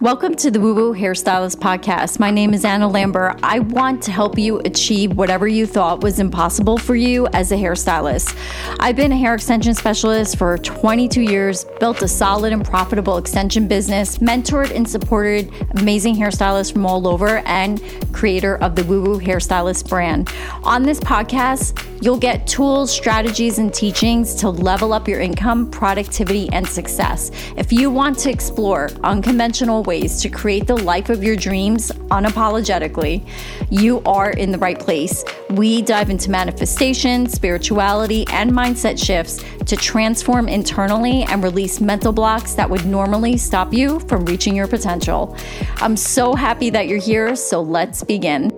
Welcome 0.00 0.36
to 0.36 0.52
the 0.52 0.60
Woo 0.60 0.76
Woo 0.76 0.94
Hairstylist 0.94 1.56
Podcast. 1.56 2.20
My 2.20 2.30
name 2.30 2.54
is 2.54 2.64
Anna 2.64 2.86
Lambert. 2.86 3.40
I 3.42 3.58
want 3.58 4.00
to 4.04 4.12
help 4.12 4.38
you 4.38 4.60
achieve 4.60 5.16
whatever 5.16 5.48
you 5.48 5.66
thought 5.66 6.04
was 6.04 6.20
impossible 6.20 6.78
for 6.78 6.94
you 6.94 7.26
as 7.32 7.50
a 7.50 7.56
hairstylist. 7.56 8.36
I've 8.78 8.94
been 8.94 9.10
a 9.10 9.16
hair 9.16 9.34
extension 9.34 9.74
specialist 9.74 10.38
for 10.38 10.56
22 10.56 11.22
years, 11.22 11.64
built 11.80 12.00
a 12.02 12.06
solid 12.06 12.52
and 12.52 12.64
profitable 12.64 13.18
extension 13.18 13.66
business, 13.66 14.18
mentored 14.18 14.70
and 14.70 14.88
supported 14.88 15.52
amazing 15.80 16.14
hairstylists 16.14 16.72
from 16.72 16.86
all 16.86 17.08
over, 17.08 17.38
and 17.38 17.82
creator 18.12 18.56
of 18.58 18.76
the 18.76 18.84
Woo 18.84 19.02
Woo 19.02 19.18
Hairstylist 19.18 19.88
brand. 19.88 20.32
On 20.62 20.84
this 20.84 21.00
podcast, 21.00 21.84
you'll 22.00 22.18
get 22.18 22.46
tools, 22.46 22.92
strategies, 22.92 23.58
and 23.58 23.74
teachings 23.74 24.36
to 24.36 24.48
level 24.48 24.92
up 24.92 25.08
your 25.08 25.18
income, 25.20 25.68
productivity, 25.68 26.48
and 26.52 26.64
success. 26.68 27.32
If 27.56 27.72
you 27.72 27.90
want 27.90 28.16
to 28.20 28.30
explore 28.30 28.90
unconventional 29.02 29.82
ways 29.88 30.20
to 30.20 30.28
create 30.28 30.66
the 30.66 30.76
life 30.76 31.08
of 31.08 31.24
your 31.24 31.34
dreams 31.34 31.90
unapologetically, 32.10 33.26
you 33.70 34.02
are 34.04 34.30
in 34.32 34.52
the 34.52 34.58
right 34.58 34.78
place. 34.78 35.24
We 35.50 35.80
dive 35.80 36.10
into 36.10 36.30
manifestation, 36.30 37.26
spirituality, 37.26 38.26
and 38.30 38.52
mindset 38.52 39.02
shifts 39.02 39.42
to 39.64 39.76
transform 39.76 40.46
internally 40.46 41.22
and 41.24 41.42
release 41.42 41.80
mental 41.80 42.12
blocks 42.12 42.52
that 42.54 42.68
would 42.68 42.84
normally 42.84 43.38
stop 43.38 43.72
you 43.72 43.98
from 44.00 44.26
reaching 44.26 44.54
your 44.54 44.68
potential. 44.68 45.34
I'm 45.78 45.96
so 45.96 46.34
happy 46.34 46.68
that 46.68 46.86
you're 46.86 47.00
here, 47.00 47.34
so 47.34 47.62
let's 47.62 48.04
begin. 48.04 48.50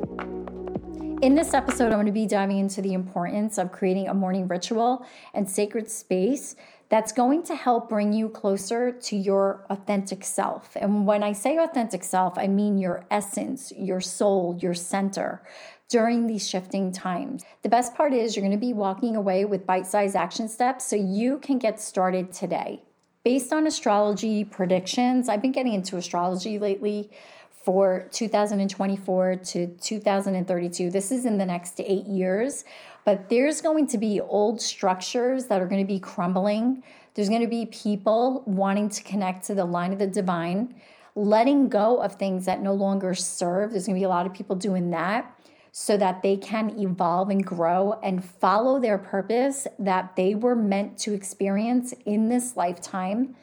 In 1.22 1.34
this 1.36 1.54
episode, 1.54 1.92
I'm 1.92 1.92
going 1.92 2.06
to 2.06 2.12
be 2.12 2.26
diving 2.26 2.58
into 2.58 2.82
the 2.82 2.94
importance 2.94 3.56
of 3.58 3.70
creating 3.70 4.08
a 4.08 4.14
morning 4.14 4.48
ritual 4.48 5.06
and 5.32 5.48
sacred 5.48 5.88
space 5.88 6.56
that's 6.90 7.12
going 7.12 7.44
to 7.44 7.54
help 7.54 7.88
bring 7.88 8.12
you 8.12 8.28
closer 8.28 8.90
to 8.90 9.16
your 9.16 9.64
authentic 9.70 10.24
self. 10.24 10.76
And 10.76 11.06
when 11.06 11.22
I 11.22 11.32
say 11.32 11.56
authentic 11.56 12.02
self, 12.02 12.36
I 12.36 12.48
mean 12.48 12.78
your 12.78 13.04
essence, 13.10 13.72
your 13.76 14.00
soul, 14.00 14.58
your 14.60 14.74
center 14.74 15.40
during 15.88 16.26
these 16.26 16.48
shifting 16.48 16.92
times. 16.92 17.44
The 17.62 17.68
best 17.68 17.94
part 17.94 18.12
is 18.12 18.36
you're 18.36 18.44
going 18.44 18.52
to 18.52 18.66
be 18.66 18.72
walking 18.72 19.16
away 19.16 19.44
with 19.44 19.66
bite 19.66 19.86
sized 19.86 20.16
action 20.16 20.48
steps 20.48 20.84
so 20.84 20.96
you 20.96 21.38
can 21.38 21.58
get 21.58 21.80
started 21.80 22.32
today. 22.32 22.82
Based 23.24 23.52
on 23.52 23.66
astrology 23.66 24.44
predictions, 24.44 25.28
I've 25.28 25.42
been 25.42 25.52
getting 25.52 25.74
into 25.74 25.96
astrology 25.96 26.58
lately 26.58 27.10
for 27.50 28.08
2024 28.12 29.36
to 29.36 29.66
2032. 29.66 30.90
This 30.90 31.12
is 31.12 31.26
in 31.26 31.38
the 31.38 31.44
next 31.44 31.80
eight 31.80 32.06
years. 32.06 32.64
But 33.04 33.28
there's 33.28 33.60
going 33.60 33.86
to 33.88 33.98
be 33.98 34.20
old 34.20 34.60
structures 34.60 35.46
that 35.46 35.60
are 35.60 35.66
going 35.66 35.80
to 35.80 35.90
be 35.90 35.98
crumbling. 35.98 36.82
There's 37.14 37.28
going 37.28 37.40
to 37.40 37.48
be 37.48 37.66
people 37.66 38.42
wanting 38.46 38.88
to 38.90 39.02
connect 39.02 39.46
to 39.46 39.54
the 39.54 39.64
line 39.64 39.92
of 39.92 39.98
the 39.98 40.06
divine, 40.06 40.74
letting 41.14 41.68
go 41.68 42.00
of 42.00 42.14
things 42.14 42.44
that 42.44 42.62
no 42.62 42.74
longer 42.74 43.14
serve. 43.14 43.70
There's 43.70 43.86
going 43.86 43.96
to 43.96 44.00
be 44.00 44.04
a 44.04 44.08
lot 44.08 44.26
of 44.26 44.34
people 44.34 44.56
doing 44.56 44.90
that 44.90 45.34
so 45.72 45.96
that 45.96 46.22
they 46.22 46.36
can 46.36 46.78
evolve 46.78 47.30
and 47.30 47.44
grow 47.44 47.98
and 48.02 48.24
follow 48.24 48.80
their 48.80 48.98
purpose 48.98 49.66
that 49.78 50.16
they 50.16 50.34
were 50.34 50.56
meant 50.56 50.98
to 50.98 51.14
experience 51.14 51.94
in 52.04 52.28
this 52.28 52.56
lifetime. 52.56 53.36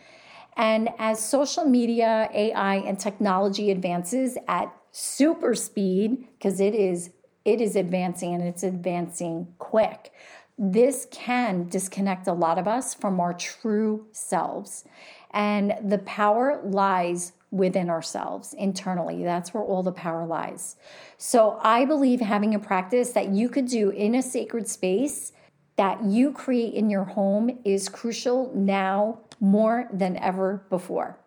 And 0.56 0.90
as 0.98 1.24
social 1.24 1.66
media, 1.66 2.30
AI, 2.34 2.76
and 2.78 3.00
technology 3.00 3.72
advances 3.72 4.38
at 4.48 4.74
super 4.92 5.54
speed, 5.54 6.28
because 6.38 6.60
it 6.60 6.74
is 6.74 7.12
it 7.48 7.62
is 7.62 7.78
advancing 7.78 8.36
and 8.36 8.44
it's 8.44 8.62
advancing 8.62 9.48
quick. 9.58 10.12
This 10.58 11.08
can 11.12 11.70
disconnect 11.70 12.28
a 12.28 12.34
lot 12.34 12.60
of 12.60 12.68
us 12.68 12.94
from 12.94 13.22
our 13.22 13.34
true 13.34 14.06
selves. 14.12 14.84
And 15.32 15.76
the 15.82 16.00
power 16.00 16.62
lies 16.66 17.32
within 17.52 17.90
ourselves 17.90 18.54
internally. 18.54 19.24
That's 19.24 19.54
where 19.54 19.64
all 19.64 19.82
the 19.82 19.94
power 19.94 20.26
lies. 20.26 20.76
So 21.18 21.58
I 21.64 21.86
believe 21.86 22.20
having 22.20 22.54
a 22.54 22.60
practice 22.60 23.12
that 23.12 23.30
you 23.30 23.48
could 23.48 23.68
do 23.68 23.92
in 23.92 24.16
a 24.16 24.22
sacred 24.22 24.68
space 24.68 25.32
that 25.78 26.04
you 26.04 26.34
create 26.34 26.74
in 26.74 26.90
your 26.90 27.06
home 27.06 27.60
is 27.64 27.88
crucial 27.88 28.52
now 28.54 29.20
more 29.40 29.88
than 29.94 30.18
ever 30.18 30.66
before. 30.70 31.18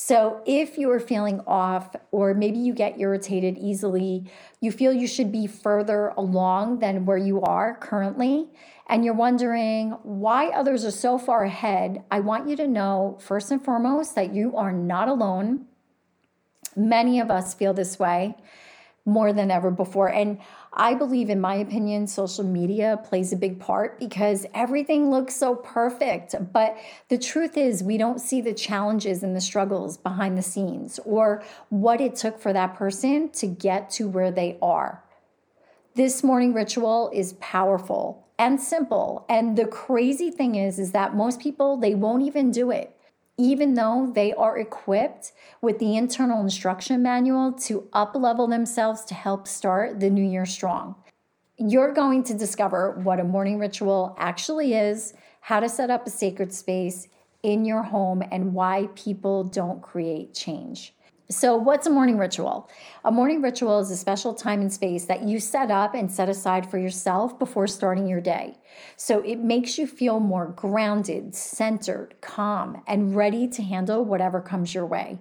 So, 0.00 0.42
if 0.46 0.78
you 0.78 0.92
are 0.92 1.00
feeling 1.00 1.40
off, 1.44 1.96
or 2.12 2.32
maybe 2.32 2.60
you 2.60 2.72
get 2.72 3.00
irritated 3.00 3.58
easily, 3.58 4.30
you 4.60 4.70
feel 4.70 4.92
you 4.92 5.08
should 5.08 5.32
be 5.32 5.48
further 5.48 6.14
along 6.16 6.78
than 6.78 7.04
where 7.04 7.18
you 7.18 7.42
are 7.42 7.74
currently, 7.74 8.46
and 8.86 9.04
you're 9.04 9.12
wondering 9.12 9.90
why 10.04 10.50
others 10.50 10.84
are 10.84 10.92
so 10.92 11.18
far 11.18 11.42
ahead, 11.42 12.04
I 12.12 12.20
want 12.20 12.48
you 12.48 12.54
to 12.58 12.68
know 12.68 13.18
first 13.20 13.50
and 13.50 13.62
foremost 13.62 14.14
that 14.14 14.32
you 14.32 14.56
are 14.56 14.70
not 14.70 15.08
alone. 15.08 15.66
Many 16.76 17.18
of 17.18 17.28
us 17.28 17.52
feel 17.52 17.74
this 17.74 17.98
way 17.98 18.36
more 19.04 19.32
than 19.32 19.50
ever 19.50 19.72
before. 19.72 20.12
And 20.12 20.38
I 20.80 20.94
believe, 20.94 21.28
in 21.28 21.40
my 21.40 21.56
opinion, 21.56 22.06
social 22.06 22.44
media 22.44 23.00
plays 23.02 23.32
a 23.32 23.36
big 23.36 23.58
part 23.58 23.98
because 23.98 24.46
everything 24.54 25.10
looks 25.10 25.34
so 25.34 25.56
perfect. 25.56 26.36
But 26.52 26.78
the 27.08 27.18
truth 27.18 27.56
is, 27.56 27.82
we 27.82 27.98
don't 27.98 28.20
see 28.20 28.40
the 28.40 28.54
challenges 28.54 29.24
and 29.24 29.34
the 29.34 29.40
struggles 29.40 29.96
behind 29.96 30.38
the 30.38 30.42
scenes 30.42 31.00
or 31.04 31.42
what 31.68 32.00
it 32.00 32.14
took 32.14 32.40
for 32.40 32.52
that 32.52 32.76
person 32.76 33.28
to 33.30 33.48
get 33.48 33.90
to 33.90 34.08
where 34.08 34.30
they 34.30 34.56
are. 34.62 35.02
This 35.96 36.22
morning 36.22 36.54
ritual 36.54 37.10
is 37.12 37.32
powerful 37.40 38.28
and 38.38 38.60
simple. 38.60 39.26
And 39.28 39.58
the 39.58 39.66
crazy 39.66 40.30
thing 40.30 40.54
is, 40.54 40.78
is 40.78 40.92
that 40.92 41.16
most 41.16 41.40
people, 41.40 41.76
they 41.76 41.96
won't 41.96 42.22
even 42.22 42.52
do 42.52 42.70
it 42.70 42.94
even 43.38 43.74
though 43.74 44.10
they 44.14 44.34
are 44.34 44.58
equipped 44.58 45.32
with 45.62 45.78
the 45.78 45.96
internal 45.96 46.40
instruction 46.40 47.02
manual 47.02 47.52
to 47.52 47.88
up 47.92 48.14
level 48.16 48.48
themselves 48.48 49.04
to 49.04 49.14
help 49.14 49.46
start 49.46 50.00
the 50.00 50.10
new 50.10 50.28
year 50.28 50.44
strong. 50.44 50.96
You're 51.56 51.92
going 51.92 52.24
to 52.24 52.34
discover 52.34 53.00
what 53.02 53.20
a 53.20 53.24
morning 53.24 53.58
ritual 53.58 54.16
actually 54.18 54.74
is, 54.74 55.14
how 55.40 55.60
to 55.60 55.68
set 55.68 55.88
up 55.88 56.06
a 56.06 56.10
sacred 56.10 56.52
space 56.52 57.08
in 57.44 57.64
your 57.64 57.82
home, 57.82 58.22
and 58.32 58.52
why 58.52 58.88
people 58.96 59.44
don't 59.44 59.80
create 59.80 60.34
change. 60.34 60.92
So, 61.30 61.56
what's 61.56 61.86
a 61.86 61.90
morning 61.90 62.16
ritual? 62.16 62.70
A 63.04 63.10
morning 63.12 63.42
ritual 63.42 63.80
is 63.80 63.90
a 63.90 63.98
special 63.98 64.32
time 64.32 64.62
and 64.62 64.72
space 64.72 65.04
that 65.04 65.24
you 65.24 65.40
set 65.40 65.70
up 65.70 65.94
and 65.94 66.10
set 66.10 66.30
aside 66.30 66.70
for 66.70 66.78
yourself 66.78 67.38
before 67.38 67.66
starting 67.66 68.06
your 68.06 68.22
day. 68.22 68.56
So, 68.96 69.20
it 69.20 69.36
makes 69.36 69.76
you 69.76 69.86
feel 69.86 70.20
more 70.20 70.46
grounded, 70.46 71.34
centered, 71.34 72.14
calm, 72.22 72.82
and 72.86 73.14
ready 73.14 73.46
to 73.46 73.62
handle 73.62 74.06
whatever 74.06 74.40
comes 74.40 74.72
your 74.72 74.86
way. 74.86 75.18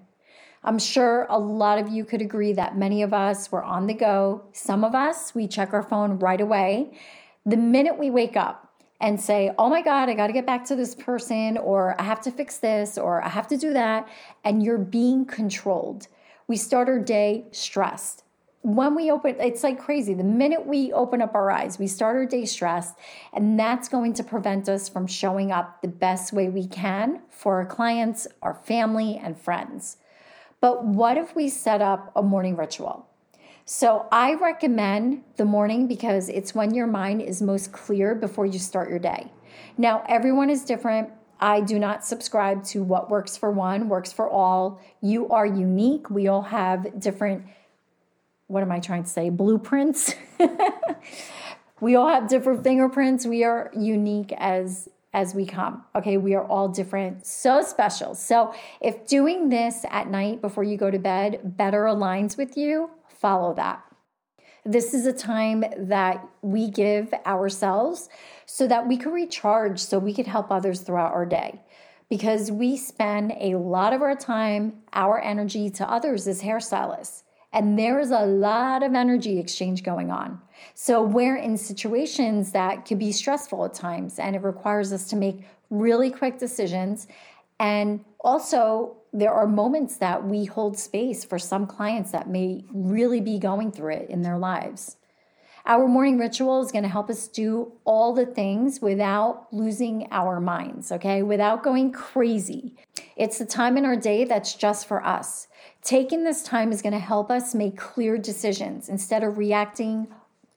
I'm 0.63 0.79
sure 0.79 1.27
a 1.29 1.37
lot 1.37 1.77
of 1.77 1.89
you 1.89 2.05
could 2.05 2.21
agree 2.21 2.53
that 2.53 2.77
many 2.77 3.01
of 3.01 3.13
us 3.13 3.51
were 3.51 3.63
on 3.63 3.87
the 3.87 3.93
go. 3.93 4.45
Some 4.53 4.85
of 4.85 4.95
us, 4.95 5.35
we 5.35 5.45
check 5.45 5.73
our 5.73 5.83
phone 5.83 6.19
right 6.19 6.39
away. 6.39 6.97
The 7.45 7.57
minute 7.57 7.97
we 7.97 8.11
wake 8.11 8.37
up, 8.37 8.66
and 8.99 9.19
say, 9.21 9.51
oh 9.57 9.69
my 9.69 9.81
God, 9.81 10.09
I 10.09 10.13
got 10.13 10.27
to 10.27 10.33
get 10.33 10.45
back 10.45 10.65
to 10.65 10.75
this 10.75 10.95
person, 10.95 11.57
or 11.57 11.99
I 11.99 12.03
have 12.03 12.21
to 12.21 12.31
fix 12.31 12.57
this, 12.57 12.97
or 12.97 13.23
I 13.23 13.29
have 13.29 13.47
to 13.49 13.57
do 13.57 13.73
that. 13.73 14.07
And 14.43 14.63
you're 14.63 14.77
being 14.77 15.25
controlled. 15.25 16.07
We 16.47 16.57
start 16.57 16.89
our 16.89 16.99
day 16.99 17.45
stressed. 17.51 18.23
When 18.61 18.95
we 18.95 19.11
open, 19.11 19.35
it's 19.39 19.63
like 19.63 19.79
crazy. 19.79 20.13
The 20.13 20.23
minute 20.23 20.65
we 20.65 20.91
open 20.91 21.21
up 21.21 21.35
our 21.35 21.51
eyes, 21.51 21.77
we 21.77 21.87
start 21.87 22.15
our 22.17 22.25
day 22.25 22.45
stressed, 22.45 22.95
and 23.33 23.57
that's 23.57 23.87
going 23.87 24.13
to 24.13 24.23
prevent 24.23 24.67
us 24.67 24.89
from 24.89 25.07
showing 25.07 25.51
up 25.51 25.81
the 25.81 25.87
best 25.87 26.33
way 26.33 26.49
we 26.49 26.67
can 26.67 27.21
for 27.29 27.57
our 27.57 27.65
clients, 27.65 28.27
our 28.41 28.55
family, 28.55 29.21
and 29.23 29.39
friends. 29.39 29.97
But 30.59 30.83
what 30.83 31.17
if 31.17 31.35
we 31.35 31.49
set 31.49 31.81
up 31.81 32.11
a 32.15 32.23
morning 32.23 32.57
ritual? 32.57 33.06
So 33.69 34.07
I 34.13 34.35
recommend 34.35 35.23
the 35.35 35.43
morning 35.43 35.87
because 35.87 36.29
it's 36.29 36.55
when 36.55 36.73
your 36.73 36.87
mind 36.87 37.21
is 37.21 37.41
most 37.41 37.73
clear 37.73 38.15
before 38.15 38.45
you 38.45 38.59
start 38.59 38.89
your 38.89 38.97
day. 38.97 39.29
Now, 39.77 40.05
everyone 40.07 40.49
is 40.49 40.63
different. 40.63 41.09
I 41.41 41.59
do 41.59 41.77
not 41.77 42.05
subscribe 42.05 42.63
to 42.67 42.81
what 42.81 43.09
works 43.09 43.35
for 43.35 43.51
one, 43.51 43.89
works 43.89 44.13
for 44.13 44.29
all. 44.29 44.79
You 45.01 45.27
are 45.31 45.45
unique. 45.45 46.09
We 46.09 46.29
all 46.29 46.43
have 46.43 46.97
different, 46.97 47.45
what 48.47 48.63
am 48.63 48.71
I 48.71 48.79
trying 48.79 49.03
to 49.03 49.09
say? 49.09 49.29
Blueprints. 49.29 50.15
we 51.81 51.97
all 51.97 52.07
have 52.07 52.29
different 52.29 52.63
fingerprints. 52.63 53.25
We 53.25 53.43
are 53.43 53.69
unique 53.75 54.31
as 54.37 54.87
as 55.13 55.33
we 55.33 55.45
come. 55.45 55.83
Okay, 55.95 56.17
we 56.17 56.35
are 56.35 56.45
all 56.45 56.67
different, 56.67 57.25
so 57.25 57.63
special. 57.63 58.13
So, 58.13 58.53
if 58.81 59.07
doing 59.07 59.49
this 59.49 59.83
at 59.89 60.11
night 60.11 60.41
before 60.41 60.63
you 60.63 60.77
go 60.77 60.91
to 60.91 60.99
bed 60.99 61.57
better 61.57 61.85
aligns 61.85 62.37
with 62.37 62.55
you, 62.55 62.91
follow 63.19 63.53
that. 63.55 63.83
This 64.65 64.93
is 64.93 65.05
a 65.05 65.13
time 65.13 65.63
that 65.77 66.27
we 66.41 66.69
give 66.69 67.13
ourselves 67.25 68.09
so 68.45 68.67
that 68.67 68.87
we 68.87 68.97
can 68.97 69.13
recharge, 69.13 69.79
so 69.79 69.97
we 69.97 70.13
can 70.13 70.25
help 70.25 70.51
others 70.51 70.81
throughout 70.81 71.13
our 71.13 71.25
day. 71.25 71.61
Because 72.09 72.51
we 72.51 72.77
spend 72.77 73.33
a 73.39 73.55
lot 73.55 73.93
of 73.93 74.01
our 74.01 74.15
time, 74.15 74.81
our 74.93 75.19
energy 75.21 75.69
to 75.71 75.89
others 75.89 76.27
as 76.27 76.41
hairstylists. 76.41 77.23
And 77.53 77.79
there's 77.79 78.11
a 78.11 78.25
lot 78.25 78.83
of 78.83 78.93
energy 78.93 79.39
exchange 79.39 79.83
going 79.83 80.11
on. 80.11 80.41
So 80.73 81.01
we're 81.01 81.37
in 81.37 81.57
situations 81.57 82.51
that 82.51 82.85
can 82.85 82.97
be 82.97 83.11
stressful 83.11 83.65
at 83.65 83.73
times, 83.73 84.19
and 84.19 84.35
it 84.35 84.43
requires 84.43 84.91
us 84.91 85.07
to 85.09 85.15
make 85.15 85.45
really 85.69 86.11
quick 86.11 86.39
decisions 86.39 87.07
And 87.59 88.03
also, 88.19 88.97
there 89.13 89.33
are 89.33 89.47
moments 89.47 89.97
that 89.97 90.25
we 90.25 90.45
hold 90.45 90.77
space 90.77 91.23
for 91.23 91.39
some 91.39 91.65
clients 91.65 92.11
that 92.11 92.29
may 92.29 92.65
really 92.73 93.21
be 93.21 93.39
going 93.39 93.71
through 93.71 93.93
it 93.93 94.09
in 94.09 94.21
their 94.21 94.37
lives. 94.37 94.97
Our 95.65 95.87
morning 95.87 96.17
ritual 96.17 96.61
is 96.61 96.71
going 96.71 96.83
to 96.83 96.89
help 96.89 97.09
us 97.09 97.27
do 97.27 97.73
all 97.83 98.13
the 98.13 98.25
things 98.25 98.81
without 98.81 99.47
losing 99.51 100.07
our 100.11 100.39
minds, 100.39 100.93
okay? 100.93 101.21
Without 101.21 101.61
going 101.61 101.91
crazy. 101.91 102.75
It's 103.17 103.37
the 103.37 103.45
time 103.45 103.75
in 103.77 103.83
our 103.83 103.97
day 103.97 104.23
that's 104.23 104.53
just 104.53 104.87
for 104.87 105.05
us. 105.05 105.47
Taking 105.81 106.23
this 106.23 106.41
time 106.41 106.71
is 106.71 106.81
going 106.81 106.93
to 106.93 106.99
help 106.99 107.29
us 107.29 107.53
make 107.53 107.75
clear 107.75 108.17
decisions 108.17 108.87
instead 108.87 109.23
of 109.23 109.37
reacting 109.37 110.07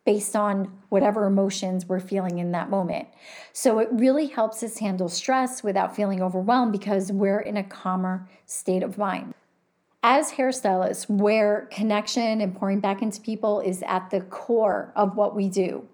based 0.05 0.35
on 0.35 0.73
whatever 0.88 1.26
emotions 1.26 1.87
we're 1.87 2.00
feeling 2.00 2.38
in 2.38 2.52
that 2.52 2.70
moment. 2.70 3.06
So 3.52 3.79
it 3.79 3.88
really 3.93 4.26
helps 4.26 4.62
us 4.62 4.79
handle 4.79 5.08
stress 5.08 5.62
without 5.62 5.94
feeling 5.94 6.23
overwhelmed 6.23 6.73
because 6.73 7.12
we're 7.12 7.41
in 7.41 7.56
a 7.56 7.64
calmer 7.64 8.29
state 8.47 8.82
of 8.82 8.97
mind. 8.97 9.35
As 10.02 10.32
hairstylists, 10.32 11.11
where 11.11 11.69
connection 11.70 12.41
and 12.41 12.55
pouring 12.55 12.81
back 12.81 13.02
into 13.02 13.20
people 13.20 13.61
is 13.61 13.82
at 13.82 14.08
the 14.11 14.23
core 14.23 14.93
of 14.97 15.17
what 15.17 15.37
we 15.37 15.49
do, 15.49 15.87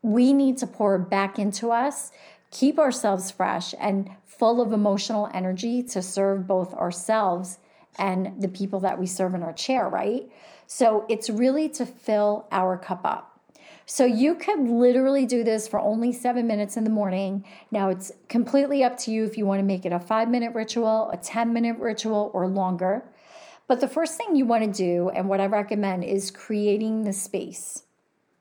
we 0.00 0.32
need 0.32 0.56
to 0.58 0.66
pour 0.66 0.98
back 0.98 1.38
into 1.38 1.70
us, 1.70 2.10
keep 2.50 2.78
ourselves 2.78 3.30
fresh 3.30 3.74
and 3.78 4.10
full 4.24 4.62
of 4.62 4.72
emotional 4.72 5.30
energy 5.34 5.82
to 5.82 6.00
serve 6.00 6.46
both 6.46 6.72
ourselves 6.74 7.58
and 7.98 8.40
the 8.40 8.48
people 8.48 8.80
that 8.80 8.98
we 8.98 9.06
serve 9.06 9.34
in 9.34 9.42
our 9.42 9.52
chair, 9.52 9.88
right? 9.88 10.24
So 10.66 11.04
it's 11.10 11.28
really 11.28 11.68
to 11.70 11.84
fill 11.84 12.48
our 12.50 12.78
cup 12.78 13.02
up. 13.04 13.31
So 13.94 14.06
you 14.06 14.36
could 14.36 14.58
literally 14.58 15.26
do 15.26 15.44
this 15.44 15.68
for 15.68 15.78
only 15.78 16.12
seven 16.12 16.46
minutes 16.46 16.78
in 16.78 16.84
the 16.84 16.88
morning. 16.88 17.44
Now 17.70 17.90
it's 17.90 18.10
completely 18.26 18.82
up 18.82 18.96
to 19.00 19.10
you 19.10 19.26
if 19.26 19.36
you 19.36 19.44
want 19.44 19.58
to 19.58 19.64
make 19.64 19.84
it 19.84 19.92
a 19.92 20.00
five 20.00 20.30
minute 20.30 20.54
ritual, 20.54 21.10
a 21.12 21.18
10 21.18 21.52
minute 21.52 21.76
ritual, 21.78 22.30
or 22.32 22.46
longer. 22.46 23.04
But 23.68 23.80
the 23.80 23.88
first 23.88 24.16
thing 24.16 24.34
you 24.34 24.46
want 24.46 24.64
to 24.64 24.72
do, 24.72 25.10
and 25.10 25.28
what 25.28 25.42
I 25.42 25.44
recommend, 25.44 26.04
is 26.04 26.30
creating 26.30 27.04
the 27.04 27.12
space. 27.12 27.82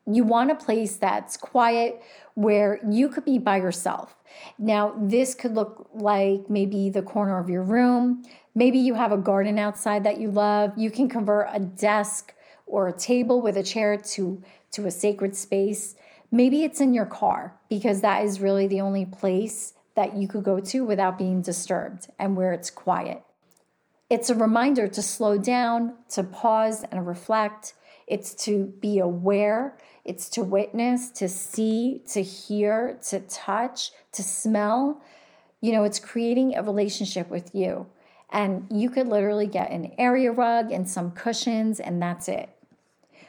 You 0.07 0.23
want 0.23 0.51
a 0.51 0.55
place 0.55 0.95
that's 0.95 1.35
quiet 1.35 2.01
where 2.35 2.79
you 2.89 3.09
could 3.09 3.25
be 3.25 3.37
by 3.37 3.57
yourself. 3.57 4.15
Now, 4.57 4.95
this 5.01 5.35
could 5.35 5.53
look 5.53 5.89
like 5.93 6.49
maybe 6.49 6.89
the 6.89 7.01
corner 7.01 7.37
of 7.37 7.49
your 7.49 7.63
room. 7.63 8.23
Maybe 8.55 8.79
you 8.79 8.93
have 8.93 9.11
a 9.11 9.17
garden 9.17 9.59
outside 9.59 10.05
that 10.05 10.17
you 10.17 10.31
love. 10.31 10.71
You 10.77 10.89
can 10.89 11.09
convert 11.09 11.49
a 11.51 11.59
desk 11.59 12.33
or 12.67 12.87
a 12.87 12.93
table 12.93 13.41
with 13.41 13.57
a 13.57 13.63
chair 13.63 13.97
to 13.97 14.41
to 14.71 14.85
a 14.85 14.91
sacred 14.91 15.35
space. 15.35 15.95
Maybe 16.31 16.63
it's 16.63 16.81
in 16.81 16.93
your 16.93 17.05
car 17.05 17.55
because 17.69 18.01
that 18.01 18.23
is 18.23 18.39
really 18.39 18.67
the 18.67 18.81
only 18.81 19.05
place 19.05 19.73
that 19.95 20.15
you 20.15 20.27
could 20.27 20.43
go 20.43 20.59
to 20.59 20.83
without 20.85 21.17
being 21.17 21.41
disturbed 21.41 22.07
and 22.17 22.35
where 22.35 22.53
it's 22.53 22.69
quiet. 22.69 23.23
It's 24.09 24.29
a 24.29 24.35
reminder 24.35 24.87
to 24.87 25.01
slow 25.01 25.37
down, 25.37 25.93
to 26.09 26.23
pause 26.23 26.83
and 26.91 27.07
reflect. 27.07 27.73
It's 28.07 28.33
to 28.45 28.65
be 28.81 28.99
aware, 28.99 29.77
it's 30.03 30.29
to 30.31 30.43
witness, 30.43 31.09
to 31.11 31.29
see, 31.29 32.01
to 32.11 32.21
hear, 32.21 32.99
to 33.07 33.21
touch, 33.21 33.91
to 34.13 34.23
smell. 34.23 35.01
You 35.61 35.73
know, 35.73 35.83
it's 35.83 35.99
creating 35.99 36.55
a 36.55 36.63
relationship 36.63 37.29
with 37.29 37.55
you. 37.55 37.87
And 38.31 38.67
you 38.69 38.89
could 38.89 39.07
literally 39.07 39.47
get 39.47 39.71
an 39.71 39.91
area 39.97 40.31
rug 40.31 40.71
and 40.71 40.89
some 40.89 41.11
cushions, 41.11 41.79
and 41.79 42.01
that's 42.01 42.27
it. 42.27 42.49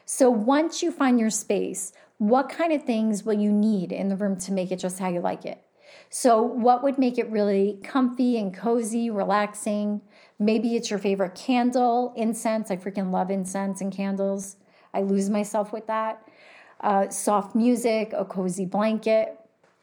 So 0.05 0.31
once 0.31 0.83
you 0.83 0.91
find 0.91 1.19
your 1.19 1.31
space, 1.31 1.93
what 2.19 2.49
kind 2.49 2.73
of 2.73 2.85
things 2.85 3.25
will 3.25 3.35
you 3.35 3.51
need 3.51 3.93
in 3.93 4.09
the 4.09 4.17
room 4.17 4.37
to 4.41 4.53
make 4.53 4.71
it 4.71 4.79
just 4.79 4.99
how 4.99 5.09
you 5.09 5.21
like 5.21 5.45
it? 5.45 5.63
So, 6.09 6.43
what 6.43 6.83
would 6.83 6.99
make 6.99 7.19
it 7.19 7.31
really 7.31 7.79
comfy 7.83 8.39
and 8.39 8.55
cozy, 8.55 9.11
relaxing? 9.11 10.03
Maybe 10.39 10.77
it's 10.77 10.91
your 10.91 10.99
favorite 10.99 11.35
candle, 11.35 12.13
incense. 12.17 12.71
I 12.71 12.77
freaking 12.77 13.11
love 13.11 13.31
incense 13.31 13.81
and 13.81 13.93
candles. 13.93 14.57
I 14.93 15.03
lose 15.03 15.31
myself 15.31 15.73
with 15.73 15.87
that. 15.87 16.29
Uh, 16.81 17.09
soft 17.09 17.55
music, 17.55 18.13
a 18.17 18.25
cozy 18.25 18.67
blanket. 18.67 19.39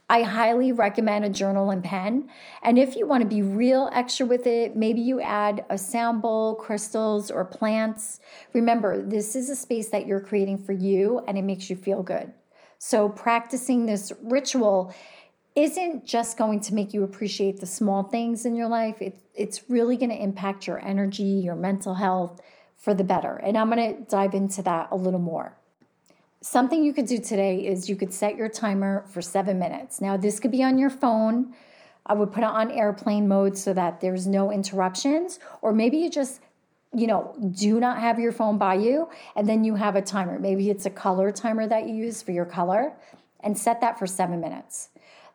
I 0.10 0.24
highly 0.24 0.72
recommend 0.72 1.24
a 1.24 1.30
journal 1.30 1.70
and 1.70 1.84
pen. 1.84 2.30
And 2.64 2.80
if 2.80 2.96
you 2.96 3.06
want 3.06 3.22
to 3.22 3.30
be 3.30 3.44
real 3.44 3.90
extra 3.94 4.26
with 4.26 4.48
it, 4.48 4.76
maybe 4.76 5.02
you 5.02 5.22
add 5.22 5.66
a 5.70 5.78
sound 5.78 6.24
bowl, 6.24 6.56
crystals, 6.56 7.30
or 7.30 7.46
plants. 7.46 8.20
Remember, 8.54 9.02
this 9.02 9.36
is 9.36 9.52
a 9.52 9.56
space 9.56 9.90
that 9.90 10.08
you're 10.08 10.20
creating 10.20 10.58
for 10.58 10.74
you 10.74 11.24
and 11.28 11.38
it 11.38 11.44
makes 11.44 11.70
you 11.70 11.76
feel 11.76 12.02
good. 12.02 12.34
So, 12.80 13.10
practicing 13.10 13.86
this 13.86 14.12
ritual 14.24 14.94
isn't 15.56 16.06
just 16.06 16.38
going 16.38 16.62
to 16.62 16.74
make 16.74 16.94
you 16.94 17.04
appreciate 17.04 17.60
the 17.60 17.66
small 17.66 18.04
things 18.04 18.46
in 18.46 18.56
your 18.56 18.70
life, 18.70 19.02
it, 19.02 19.18
it's 19.36 19.70
really 19.70 19.98
going 19.98 20.12
to 20.12 20.22
impact 20.22 20.66
your 20.66 20.84
energy, 20.84 21.24
your 21.24 21.56
mental 21.56 21.96
health 21.96 22.40
for 22.78 22.94
the 22.94 23.04
better. 23.04 23.36
And 23.36 23.58
I'm 23.58 23.70
going 23.70 23.96
to 23.96 24.02
dive 24.10 24.34
into 24.34 24.62
that 24.64 24.88
a 24.92 24.96
little 24.96 25.20
more. 25.20 25.59
Something 26.42 26.84
you 26.84 26.94
could 26.94 27.06
do 27.06 27.18
today 27.18 27.68
is 27.68 27.90
you 27.90 27.98
could 27.98 28.14
set 28.14 28.38
your 28.38 28.48
timer 28.48 29.04
for 29.10 29.22
seven 29.22 29.60
minutes. 29.60 30.00
Now, 30.00 30.16
this 30.16 30.40
could 30.40 30.52
be 30.52 30.64
on 30.64 30.78
your 30.78 30.90
phone. 30.90 31.54
I 32.06 32.14
would 32.14 32.32
put 32.32 32.44
it 32.44 32.50
on 32.50 32.72
airplane 32.72 33.28
mode 33.28 33.58
so 33.58 33.74
that 33.74 34.00
there's 34.00 34.26
no 34.26 34.52
interruptions, 34.52 35.40
or 35.62 35.74
maybe 35.74 35.98
you 35.98 36.10
just 36.10 36.42
you 36.94 37.06
know, 37.06 37.36
do 37.52 37.80
not 37.80 38.00
have 38.00 38.20
your 38.20 38.32
phone 38.32 38.58
by 38.58 38.74
you, 38.74 39.10
and 39.36 39.48
then 39.48 39.64
you 39.64 39.76
have 39.76 39.96
a 39.96 40.02
timer. 40.02 40.40
Maybe 40.40 40.70
it's 40.70 40.86
a 40.86 40.90
color 40.90 41.32
timer 41.32 41.68
that 41.68 41.88
you 41.88 41.94
use 41.94 42.22
for 42.22 42.32
your 42.32 42.46
color, 42.46 42.94
and 43.42 43.58
set 43.58 43.80
that 43.82 44.00
for 44.00 44.08
seven 44.08 44.40
minutes. 44.42 44.90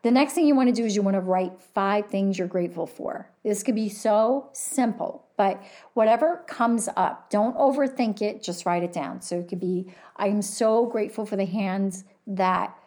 The 0.05 0.11
next 0.11 0.33
thing 0.33 0.45
you 0.45 0.55
want 0.55 0.69
to 0.69 0.75
do 0.75 0.85
is 0.85 0.95
you 0.95 1.01
want 1.01 1.15
to 1.15 1.19
write 1.19 1.59
five 1.73 2.11
things 2.11 2.37
you're 2.37 2.47
grateful 2.47 2.85
for. 2.85 3.27
This 3.43 3.63
could 3.63 3.73
be 3.73 3.89
so 3.89 4.51
simple, 4.53 5.25
but 5.35 5.59
whatever 5.95 6.43
comes 6.45 6.87
up, 6.95 7.31
don't 7.31 7.57
overthink 7.57 8.21
it, 8.21 8.43
just 8.43 8.67
write 8.67 8.83
it 8.83 8.93
down. 8.93 9.19
So 9.21 9.39
it 9.39 9.47
could 9.47 9.59
be 9.59 9.87
I 10.15 10.27
am 10.27 10.43
so 10.43 10.85
grateful 10.85 11.25
for 11.25 11.37
the 11.37 11.47
hands 11.47 12.03
that 12.27 12.77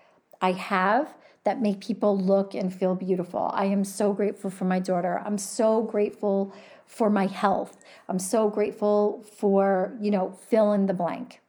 I 0.41 0.53
have 0.53 1.12
that 1.43 1.61
make 1.61 1.81
people 1.81 2.17
look 2.17 2.55
and 2.55 2.73
feel 2.73 2.94
beautiful. 2.94 3.50
I 3.53 3.65
am 3.65 3.82
so 3.82 4.12
grateful 4.12 4.49
for 4.49 4.67
my 4.67 4.79
daughter. 4.79 5.20
I'm 5.26 5.38
so 5.38 5.82
grateful 5.82 6.55
for 6.87 7.11
my 7.11 7.26
health. 7.26 7.79
I'm 8.09 8.20
so 8.20 8.49
grateful 8.49 9.25
for, 9.38 9.99
you 10.00 10.12
know, 10.12 10.38
fill 10.49 10.73
in 10.73 10.87
the 10.87 10.94
blank. 10.94 11.41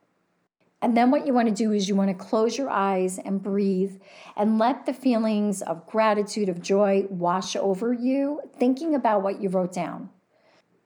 And 0.81 0.95
then 0.95 1.11
what 1.11 1.27
you 1.27 1.33
want 1.33 1.49
to 1.49 1.53
do 1.53 1.73
is 1.73 1.89
you 1.89 1.95
want 1.95 2.09
to 2.09 2.25
close 2.25 2.57
your 2.57 2.69
eyes 2.69 3.19
and 3.19 3.43
breathe 3.43 3.99
and 4.37 4.57
let 4.57 4.85
the 4.85 4.93
feelings 4.93 5.61
of 5.61 5.85
gratitude, 5.85 6.47
of 6.47 6.61
joy 6.61 7.05
wash 7.09 7.55
over 7.55 7.91
you, 7.91 8.41
thinking 8.57 8.95
about 8.95 9.21
what 9.21 9.41
you 9.41 9.49
wrote 9.49 9.73
down. 9.73 10.09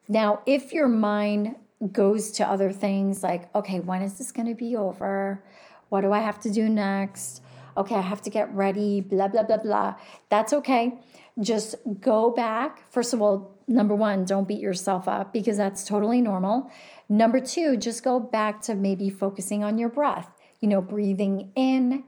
Now, 0.08 0.42
if 0.46 0.74
your 0.74 0.88
mind 0.88 1.56
goes 1.92 2.32
to 2.32 2.48
other 2.48 2.72
things 2.72 3.24
like, 3.24 3.54
okay, 3.56 3.80
when 3.80 4.02
is 4.02 4.18
this 4.18 4.32
going 4.32 4.48
to 4.48 4.56
be 4.56 4.76
over? 4.76 5.44
What 5.90 6.02
do 6.02 6.12
I 6.12 6.20
have 6.20 6.40
to 6.42 6.50
do 6.50 6.70
next? 6.70 7.42
Okay, 7.76 7.96
I 7.96 8.02
have 8.02 8.22
to 8.24 8.30
get 8.30 8.54
ready, 8.54 9.02
blah, 9.02 9.28
blah, 9.28 9.44
blah, 9.44 9.58
blah. 9.58 9.96
That's 10.30 10.54
okay. 10.54 11.00
Just 11.40 11.76
go 12.00 12.32
back. 12.32 12.92
First 12.92 13.14
of 13.14 13.22
all, 13.22 13.58
number 13.68 13.96
one, 13.96 14.26
don't 14.26 14.48
beat 14.48 14.60
yourself 14.60 15.08
up 15.08 15.34
because 15.34 15.58
that's 15.58 15.84
totally 15.84 16.22
normal. 16.22 16.72
Number 17.10 17.40
two, 17.40 17.78
just 17.78 18.04
go 18.04 18.20
back 18.20 18.62
to 18.64 18.76
maybe 18.76 19.10
focusing 19.10 19.64
on 19.64 19.78
your 19.78 19.90
breath, 19.90 20.32
you 20.60 20.68
know, 20.68 20.82
breathing 20.82 21.52
in 21.56 22.04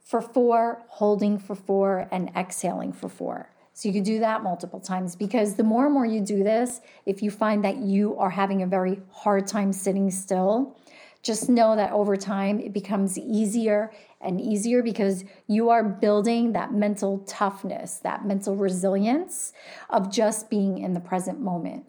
for 0.00 0.20
four, 0.20 0.82
holding 0.88 1.38
for 1.38 1.54
four, 1.54 2.08
and 2.12 2.30
exhaling 2.36 2.92
for 2.92 3.08
four. 3.08 3.50
So 3.72 3.88
you 3.88 3.94
can 3.94 4.04
do 4.04 4.20
that 4.20 4.42
multiple 4.42 4.78
times 4.78 5.16
because 5.16 5.56
the 5.56 5.64
more 5.64 5.86
and 5.86 5.94
more 5.94 6.06
you 6.06 6.20
do 6.20 6.44
this, 6.44 6.80
if 7.06 7.22
you 7.22 7.30
find 7.30 7.64
that 7.64 7.78
you 7.78 8.16
are 8.18 8.30
having 8.30 8.62
a 8.62 8.66
very 8.66 9.00
hard 9.10 9.48
time 9.48 9.72
sitting 9.72 10.10
still, 10.10 10.78
just 11.24 11.48
know 11.48 11.74
that 11.74 11.90
over 11.90 12.16
time 12.16 12.60
it 12.60 12.72
becomes 12.72 13.18
easier 13.18 13.90
and 14.20 14.40
easier 14.40 14.82
because 14.82 15.24
you 15.48 15.70
are 15.70 15.82
building 15.82 16.52
that 16.52 16.72
mental 16.72 17.18
toughness, 17.26 17.96
that 18.04 18.24
mental 18.24 18.54
resilience 18.54 19.52
of 19.90 20.12
just 20.12 20.50
being 20.50 20.78
in 20.78 20.92
the 20.92 21.00
present 21.00 21.40
moment. 21.40 21.84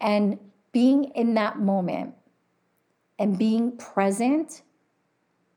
And 0.00 0.38
being 0.78 1.10
in 1.16 1.34
that 1.34 1.58
moment 1.58 2.14
and 3.18 3.36
being 3.36 3.76
present 3.76 4.62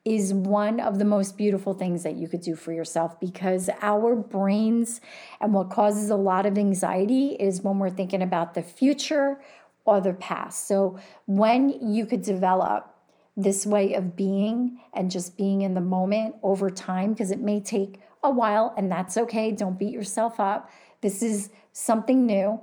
is 0.03 0.33
one 0.33 0.79
of 0.79 0.97
the 0.97 1.05
most 1.05 1.37
beautiful 1.37 1.75
things 1.75 2.01
that 2.01 2.15
you 2.15 2.27
could 2.27 2.41
do 2.41 2.55
for 2.55 2.73
yourself 2.73 3.19
because 3.19 3.69
our 3.83 4.15
brains 4.15 4.99
and 5.39 5.53
what 5.53 5.69
causes 5.69 6.09
a 6.09 6.15
lot 6.15 6.47
of 6.47 6.57
anxiety 6.57 7.35
is 7.39 7.61
when 7.61 7.77
we're 7.77 7.91
thinking 7.91 8.23
about 8.23 8.55
the 8.55 8.63
future 8.63 9.39
or 9.85 10.01
the 10.01 10.13
past. 10.13 10.67
So, 10.67 10.97
when 11.27 11.69
you 11.93 12.07
could 12.07 12.23
develop 12.23 12.91
this 13.37 13.63
way 13.63 13.93
of 13.93 14.15
being 14.15 14.79
and 14.91 15.11
just 15.11 15.37
being 15.37 15.61
in 15.61 15.75
the 15.75 15.81
moment 15.81 16.33
over 16.41 16.71
time, 16.71 17.13
because 17.13 17.29
it 17.29 17.39
may 17.39 17.59
take 17.59 17.99
a 18.23 18.31
while 18.31 18.73
and 18.75 18.91
that's 18.91 19.17
okay, 19.17 19.51
don't 19.51 19.77
beat 19.77 19.93
yourself 19.93 20.39
up. 20.39 20.71
This 21.01 21.21
is 21.21 21.51
something 21.73 22.25
new. 22.25 22.59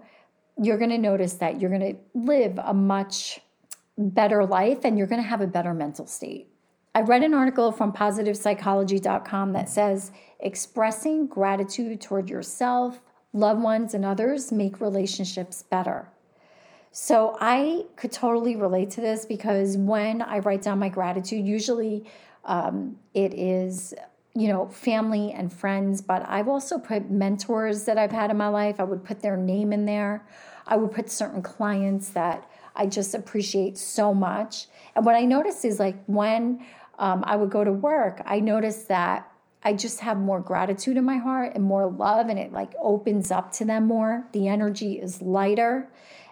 You're 0.61 0.79
going 0.79 0.91
to 0.91 0.99
notice 0.99 1.35
that 1.35 1.61
you're 1.61 1.71
going 1.71 1.95
to 1.95 1.97
live 2.15 2.59
a 2.63 2.75
much 2.75 3.41
better 3.97 4.45
life 4.45 4.85
and 4.85 4.97
you're 4.97 5.07
going 5.07 5.23
to 5.23 5.29
have 5.29 5.41
a 5.41 5.47
better 5.47 5.75
mental 5.75 6.07
state. 6.07 6.49
I 6.95 7.03
read 7.03 7.23
an 7.23 7.35
article 7.35 7.71
from 7.71 7.93
positivepsychology.com 7.93 9.53
that 9.53 9.69
says 9.69 10.11
expressing 10.41 11.27
gratitude 11.27 12.01
toward 12.01 12.29
yourself, 12.29 13.01
loved 13.33 13.63
ones, 13.63 13.95
and 13.95 14.05
others 14.05 14.51
make 14.51 14.81
relationships 14.81 15.63
better. 15.63 16.09
So 16.91 17.37
I 17.41 17.85
could 17.97 18.11
totally 18.11 18.57
relate 18.57 18.91
to 18.93 19.01
this 19.01 19.27
because 19.27 19.77
when 19.77 20.23
I 20.23 20.39
write 20.39 20.63
down 20.63 20.79
my 20.79 20.89
gratitude, 20.89 21.47
usually 21.47 22.05
um, 22.45 22.97
it 23.15 23.35
is 23.35 23.95
you 24.39 24.47
know, 24.47 24.69
family 24.69 25.33
and 25.33 25.53
friends, 25.53 26.01
but 26.01 26.25
I've 26.29 26.47
also 26.47 26.79
put 26.79 27.11
mentors 27.11 27.85
that 27.87 27.99
I've 27.99 28.13
had 28.13 28.31
in 28.31 28.37
my 28.37 28.47
life. 28.47 28.79
I 28.79 28.85
would 28.85 29.03
put 29.03 29.21
their 29.21 29.37
name 29.37 29.73
in 29.73 29.85
there. 29.85 30.25
I 30.65 30.77
would 30.77 30.93
put 30.93 31.11
certain 31.11 31.43
clients 31.43 32.11
that 32.11 32.49
I 32.77 32.87
just 32.87 33.17
appreciate 33.17 33.77
so 33.77 34.15
much. 34.15 34.67
And 34.95 35.05
what 35.05 35.17
I 35.17 35.23
noticed 35.25 35.65
is 35.65 35.81
like 35.81 35.97
when 36.07 36.65
um, 37.01 37.25
I 37.27 37.35
would 37.35 37.51
go 37.51 37.65
to 37.65 37.73
work, 37.73 38.23
I 38.27 38.39
noticed 38.39 38.87
that 38.87 39.29
I 39.65 39.73
just 39.73 39.99
have 40.01 40.19
more 40.19 40.41
gratitude 40.41 40.97
in 40.97 41.05
my 41.05 41.17
heart 41.17 41.57
and 41.57 41.65
more 41.65 41.91
love, 41.91 42.29
and 42.29 42.39
it 42.39 42.53
like 42.53 42.75
opens 42.81 43.33
up 43.33 43.51
to 43.55 43.65
them 43.65 43.87
more. 43.89 44.25
The 44.33 44.47
energy 44.47 45.01
is 45.01 45.21
lighter 45.21 45.91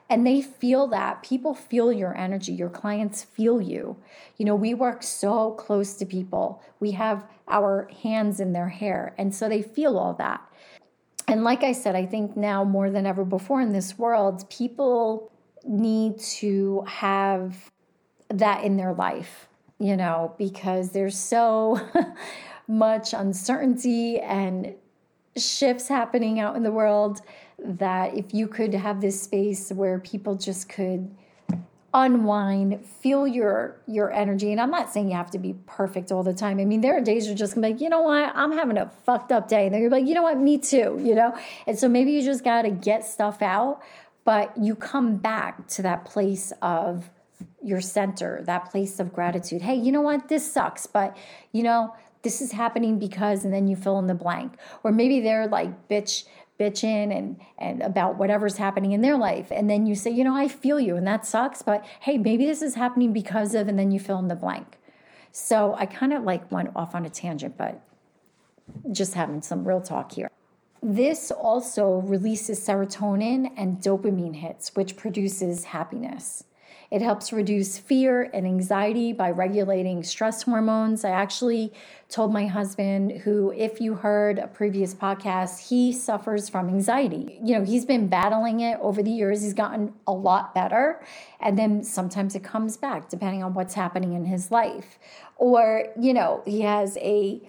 and 0.09 0.27
they 0.27 0.41
feel 0.41 0.87
that. 0.89 1.23
People 1.23 1.55
feel 1.55 1.93
your 1.93 2.17
energy. 2.17 2.53
Your 2.53 2.69
clients 2.69 3.23
feel 3.23 3.61
you. 3.61 3.97
You 4.37 4.47
know 4.47 4.55
we 4.55 4.75
work 4.75 5.03
so 5.03 5.53
close 5.53 5.95
to 5.95 6.07
people. 6.07 6.63
We 6.81 6.93
have 6.93 7.27
our 7.49 7.89
hands 8.03 8.41
in 8.41 8.53
their 8.53 8.69
hair. 8.69 9.15
And 9.19 9.35
so 9.35 9.49
they 9.49 9.63
feel 9.63 9.99
all 9.99 10.15
that. 10.15 10.41
And 11.29 11.43
like 11.43 11.65
i 11.65 11.73
said 11.73 11.97
i 11.97 12.07
think 12.07 12.37
now 12.37 12.63
more 12.63 12.89
than 12.89 13.05
ever 13.05 13.25
before 13.25 13.61
in 13.61 13.73
this 13.73 13.99
world 13.99 14.49
people 14.49 15.33
need 15.67 16.21
to 16.21 16.85
have 16.87 17.73
that 18.29 18.63
in 18.63 18.77
their 18.77 18.93
life 18.93 19.49
you 19.79 19.97
know 19.97 20.35
because 20.39 20.91
there's 20.91 21.19
so 21.19 21.81
much 22.69 23.13
uncertainty 23.13 24.21
and 24.21 24.75
shifts 25.39 25.89
happening 25.89 26.41
out 26.41 26.57
in 26.57 26.63
the 26.63 26.73
world 26.73 27.21
that 27.59 28.17
if 28.17 28.35
you 28.35 28.47
could 28.49 28.75
have 28.75 29.01
this 29.01 29.21
space 29.23 29.71
where 29.71 29.99
people 29.99 30.35
just 30.35 30.69
could 30.69 31.15
unwind, 31.95 32.85
feel 32.85 33.27
your 33.27 33.81
your 33.87 34.13
energy. 34.13 34.53
And 34.53 34.61
I'm 34.61 34.71
not 34.71 34.93
saying 34.93 35.09
you 35.09 35.17
have 35.17 35.31
to 35.31 35.39
be 35.39 35.55
perfect 35.67 36.13
all 36.13 36.23
the 36.23 36.35
time. 36.35 36.61
I 36.61 36.67
mean, 36.67 36.83
there 36.83 36.97
are 36.97 37.01
days 37.01 37.27
you're 37.27 37.35
just 37.35 37.55
gonna 37.55 37.69
be 37.69 37.73
like, 37.73 37.81
you 37.81 37.89
know 37.89 38.03
what, 38.03 38.33
I'm 38.35 38.53
having 38.53 38.77
a 38.77 38.91
fucked 39.05 39.33
up 39.33 39.49
day. 39.49 39.65
And 39.65 39.75
then 39.75 39.81
you're 39.81 39.91
like, 39.91 40.07
you 40.07 40.15
know 40.15 40.23
what, 40.23 40.39
me 40.39 40.59
too, 40.59 41.01
you 41.03 41.15
know? 41.15 41.37
And 41.67 41.79
so 41.79 41.89
maybe 41.89 42.13
you 42.13 42.23
just 42.23 42.45
gotta 42.45 42.71
get 42.71 43.05
stuff 43.05 43.41
out, 43.41 43.81
but 44.25 44.53
you 44.61 44.75
come 44.75 45.17
back 45.17 45.67
to 45.69 45.83
that 45.83 46.05
place 46.05 46.53
of 46.61 47.09
your 47.63 47.81
center, 47.81 48.43
that 48.45 48.71
place 48.71 49.01
of 49.01 49.13
gratitude. 49.13 49.63
Hey, 49.63 49.77
you 49.77 49.91
know 49.91 50.03
what? 50.03 50.29
This 50.29 50.51
sucks, 50.51 50.87
but 50.87 51.17
you 51.53 51.63
know, 51.63 51.95
this 52.27 52.43
is 52.43 52.51
happening 52.51 52.99
because, 52.99 53.45
and 53.45 53.55
then 53.55 53.69
you 53.69 53.77
fill 53.77 54.01
in 54.01 54.09
the 54.09 54.15
blank. 54.15 54.55
Or 54.83 54.91
maybe 54.91 55.21
they're 55.21 55.47
like 55.47 55.87
bitch, 55.87 56.25
bitching 56.59 57.17
and 57.17 57.39
and 57.57 57.83
about 57.83 58.17
whatever's 58.17 58.57
happening 58.57 58.91
in 58.91 59.01
their 59.01 59.17
life 59.17 59.53
and 59.53 59.69
then 59.69 59.85
you 59.87 59.95
say 59.95 60.11
you 60.11 60.25
know 60.25 60.35
i 60.35 60.49
feel 60.49 60.81
you 60.81 60.97
and 60.97 61.07
that 61.07 61.27
sucks 61.27 61.61
but 61.61 61.85
hey 62.01 62.17
maybe 62.17 62.47
this 62.47 62.63
is 62.63 62.75
happening 62.75 63.13
because 63.13 63.55
of 63.55 63.69
and 63.69 63.79
then 63.79 63.91
you 63.91 64.01
fill 64.01 64.19
in 64.19 64.29
the 64.29 64.35
blank. 64.35 64.79
So 65.33 65.75
i 65.79 65.87
kind 65.87 66.13
of 66.13 66.25
like 66.25 66.51
went 66.51 66.71
off 66.75 66.95
on 66.95 67.05
a 67.05 67.11
tangent 67.11 67.57
but 67.57 67.81
just 68.91 69.15
having 69.15 69.43
some 69.43 69.69
real 69.69 69.81
talk 69.81 70.13
here. 70.13 70.31
This 70.83 71.31
also 71.31 71.97
releases 71.99 72.59
serotonin 72.67 73.53
and 73.57 73.79
dopamine 73.79 74.37
hits 74.37 74.75
which 74.75 74.97
produces 74.97 75.65
happiness 75.65 76.45
it 76.91 77.03
helps 77.03 77.33
reduce 77.33 77.79
fear 77.79 78.31
and 78.33 78.47
anxiety 78.47 79.13
by 79.13 79.31
regulating 79.31 80.03
stress 80.03 80.43
hormones. 80.43 81.05
I 81.05 81.11
actually 81.11 81.73
told 82.09 82.33
my 82.33 82.47
husband, 82.47 83.13
who, 83.23 83.53
if 83.53 83.81
you 83.81 83.95
heard 83.95 84.39
a 84.39 84.47
previous 84.47 84.95
podcast, 84.95 85.69
he 85.69 85.93
suffers 85.93 86.49
from 86.49 86.69
anxiety. 86.69 87.39
You 87.43 87.59
know, 87.59 87.65
he's 87.65 87.85
been 87.85 88.07
battling 88.07 88.61
it 88.61 88.79
over 88.81 89.03
the 89.03 89.11
years. 89.11 89.43
He's 89.43 89.55
gotten 89.55 89.93
a 90.07 90.13
lot 90.13 90.55
better. 90.55 91.03
And 91.41 91.59
then 91.59 91.83
sometimes 91.83 92.35
it 92.35 92.45
comes 92.45 92.77
back 92.77 93.09
depending 93.09 93.43
on 93.43 93.55
what's 93.55 93.75
happening 93.75 94.13
in 94.13 94.25
his 94.25 94.51
life. 94.51 94.99
Or, 95.37 95.89
you 96.01 96.15
know, 96.15 96.43
he 96.47 96.61
has 96.61 96.97
a 96.99 97.41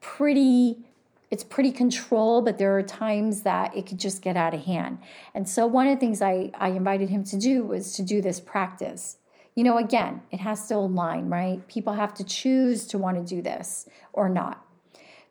pretty 0.00 0.84
it's 1.30 1.44
pretty 1.44 1.70
controlled, 1.70 2.44
but 2.44 2.58
there 2.58 2.76
are 2.76 2.82
times 2.82 3.42
that 3.42 3.76
it 3.76 3.86
could 3.86 3.98
just 3.98 4.20
get 4.20 4.36
out 4.36 4.52
of 4.52 4.64
hand. 4.64 4.98
And 5.34 5.48
so 5.48 5.66
one 5.66 5.86
of 5.86 5.94
the 5.94 6.00
things 6.00 6.20
I, 6.20 6.50
I 6.54 6.70
invited 6.70 7.08
him 7.08 7.22
to 7.24 7.38
do 7.38 7.62
was 7.62 7.94
to 7.94 8.02
do 8.02 8.20
this 8.20 8.40
practice. 8.40 9.18
You 9.54 9.64
know, 9.64 9.78
again, 9.78 10.22
it 10.30 10.40
has 10.40 10.66
to 10.68 10.76
align, 10.76 11.28
right? 11.28 11.66
People 11.68 11.92
have 11.92 12.14
to 12.14 12.24
choose 12.24 12.86
to 12.88 12.98
want 12.98 13.16
to 13.16 13.34
do 13.34 13.42
this 13.42 13.88
or 14.12 14.28
not. 14.28 14.64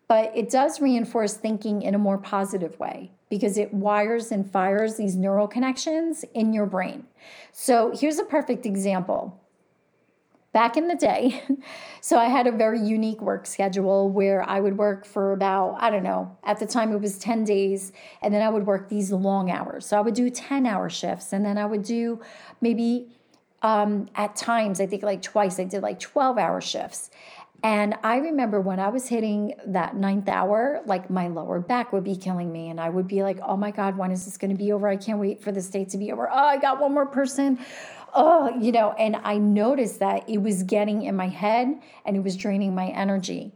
But 0.07 0.35
it 0.35 0.49
does 0.49 0.81
reinforce 0.81 1.35
thinking 1.35 1.81
in 1.81 1.93
a 1.93 1.99
more 1.99 2.17
positive 2.17 2.79
way 2.79 3.11
because 3.29 3.57
it 3.57 3.73
wires 3.73 4.31
and 4.31 4.49
fires 4.49 4.97
these 4.97 5.15
neural 5.15 5.47
connections 5.47 6.25
in 6.33 6.51
your 6.51 6.65
brain. 6.65 7.05
So 7.51 7.91
here's 7.95 8.17
a 8.17 8.23
perfect 8.23 8.65
example 8.65 9.38
back 10.51 10.77
in 10.77 10.87
the 10.87 10.95
day. 10.95 11.43
so 12.01 12.17
I 12.17 12.25
had 12.25 12.47
a 12.47 12.51
very 12.51 12.79
unique 12.79 13.21
work 13.21 13.45
schedule 13.45 14.09
where 14.09 14.47
I 14.47 14.59
would 14.59 14.77
work 14.77 15.05
for 15.05 15.33
about, 15.33 15.77
I 15.79 15.89
don't 15.89 16.03
know, 16.03 16.37
at 16.43 16.59
the 16.59 16.65
time 16.65 16.91
it 16.91 16.99
was 16.99 17.17
10 17.19 17.43
days, 17.43 17.91
and 18.21 18.33
then 18.33 18.41
I 18.41 18.49
would 18.49 18.65
work 18.65 18.89
these 18.89 19.11
long 19.11 19.51
hours. 19.51 19.85
So 19.85 19.97
I 19.97 20.01
would 20.01 20.15
do 20.15 20.29
10 20.29 20.65
hour 20.65 20.89
shifts, 20.89 21.33
and 21.33 21.45
then 21.45 21.57
I 21.57 21.65
would 21.65 21.83
do 21.83 22.21
maybe 22.61 23.09
um, 23.61 24.07
at 24.15 24.35
times, 24.35 24.79
I 24.79 24.85
think 24.85 25.03
like 25.03 25.21
twice, 25.21 25.59
I 25.59 25.65
did 25.65 25.83
like 25.83 25.99
12 25.99 26.37
hour 26.37 26.61
shifts. 26.61 27.11
And 27.61 27.95
I 28.03 28.17
remember 28.17 28.61
when 28.61 28.79
I 28.79 28.87
was 28.87 29.09
hitting 29.09 29.53
that 29.67 29.93
ninth 29.93 30.29
hour, 30.29 30.81
like 30.85 31.09
my 31.09 31.27
lower 31.27 31.59
back 31.59 31.91
would 31.91 32.05
be 32.05 32.15
killing 32.15 32.53
me. 32.53 32.69
And 32.69 32.79
I 32.79 32.87
would 32.87 33.07
be 33.07 33.21
like, 33.21 33.37
oh 33.45 33.57
my 33.57 33.71
God, 33.71 33.97
when 33.97 34.11
is 34.11 34.23
this 34.23 34.37
going 34.37 34.51
to 34.51 34.57
be 34.57 34.71
over? 34.71 34.87
I 34.87 34.95
can't 34.95 35.19
wait 35.19 35.43
for 35.43 35.51
this 35.51 35.69
day 35.69 35.83
to 35.85 35.97
be 35.97 36.11
over. 36.13 36.29
Oh, 36.31 36.33
I 36.33 36.57
got 36.57 36.79
one 36.79 36.93
more 36.93 37.05
person 37.05 37.59
oh, 38.13 38.55
you 38.59 38.71
know, 38.71 38.91
and 38.93 39.15
I 39.17 39.37
noticed 39.37 39.99
that 39.99 40.27
it 40.29 40.41
was 40.41 40.63
getting 40.63 41.03
in 41.03 41.15
my 41.15 41.27
head 41.27 41.79
and 42.05 42.15
it 42.15 42.23
was 42.23 42.35
draining 42.35 42.73
my 42.75 42.87
energy. 42.87 43.53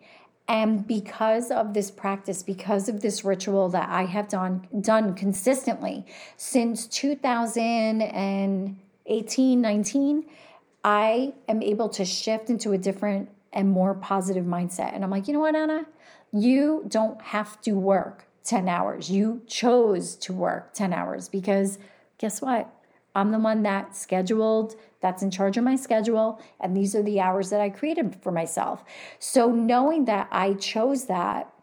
And 0.48 0.86
because 0.86 1.51
of 1.51 1.74
this 1.74 1.89
practice, 1.89 2.43
because 2.43 2.89
of 2.89 3.01
this 3.01 3.24
ritual 3.24 3.69
that 3.69 3.89
I 3.89 4.03
have 4.05 4.27
done 4.27 4.67
done 4.81 5.15
consistently 5.15 6.05
since 6.36 6.86
2018, 6.88 9.62
19, 9.62 10.25
I 10.83 11.33
am 11.48 11.62
able 11.62 11.88
to 11.89 12.03
shift 12.03 12.50
into 12.50 12.74
a 12.74 12.77
different 12.77 13.29
and 13.53 13.69
more 13.69 13.93
positive 13.93 14.45
mindset. 14.45 14.93
And 14.93 15.03
I'm 15.03 15.10
like, 15.10 15.27
you 15.27 15.33
know 15.33 15.39
what, 15.39 15.55
Anna? 15.55 15.86
You 16.33 16.83
don't 16.88 17.22
have 17.22 17.62
to 17.62 17.74
work 17.74 18.25
10 18.43 18.67
hours. 18.67 19.10
You 19.10 19.43
chose 19.48 20.15
to 20.17 20.33
work 20.33 20.74
10 20.74 20.91
hours 20.91 21.29
because 21.29 21.77
guess 22.17 22.41
what? 22.41 22.69
I'm 23.15 23.32
the 23.32 23.39
one 23.39 23.63
that 23.63 23.96
scheduled, 23.96 24.75
that's 25.01 25.22
in 25.22 25.32
charge 25.32 25.58
of 25.58 25.63
my 25.63 25.75
schedule, 25.75 26.41
and 26.60 26.75
these 26.75 26.96
are 26.96 27.03
the 27.03 27.20
hours 27.20 27.50
that 27.50 27.62
I 27.62 27.70
created 27.70 28.17
for 28.22 28.32
myself. 28.32 28.84
So 29.20 29.51
knowing 29.51 30.05
that 30.05 30.27
I 30.32 30.53
chose 30.53 31.05
that 31.05 31.53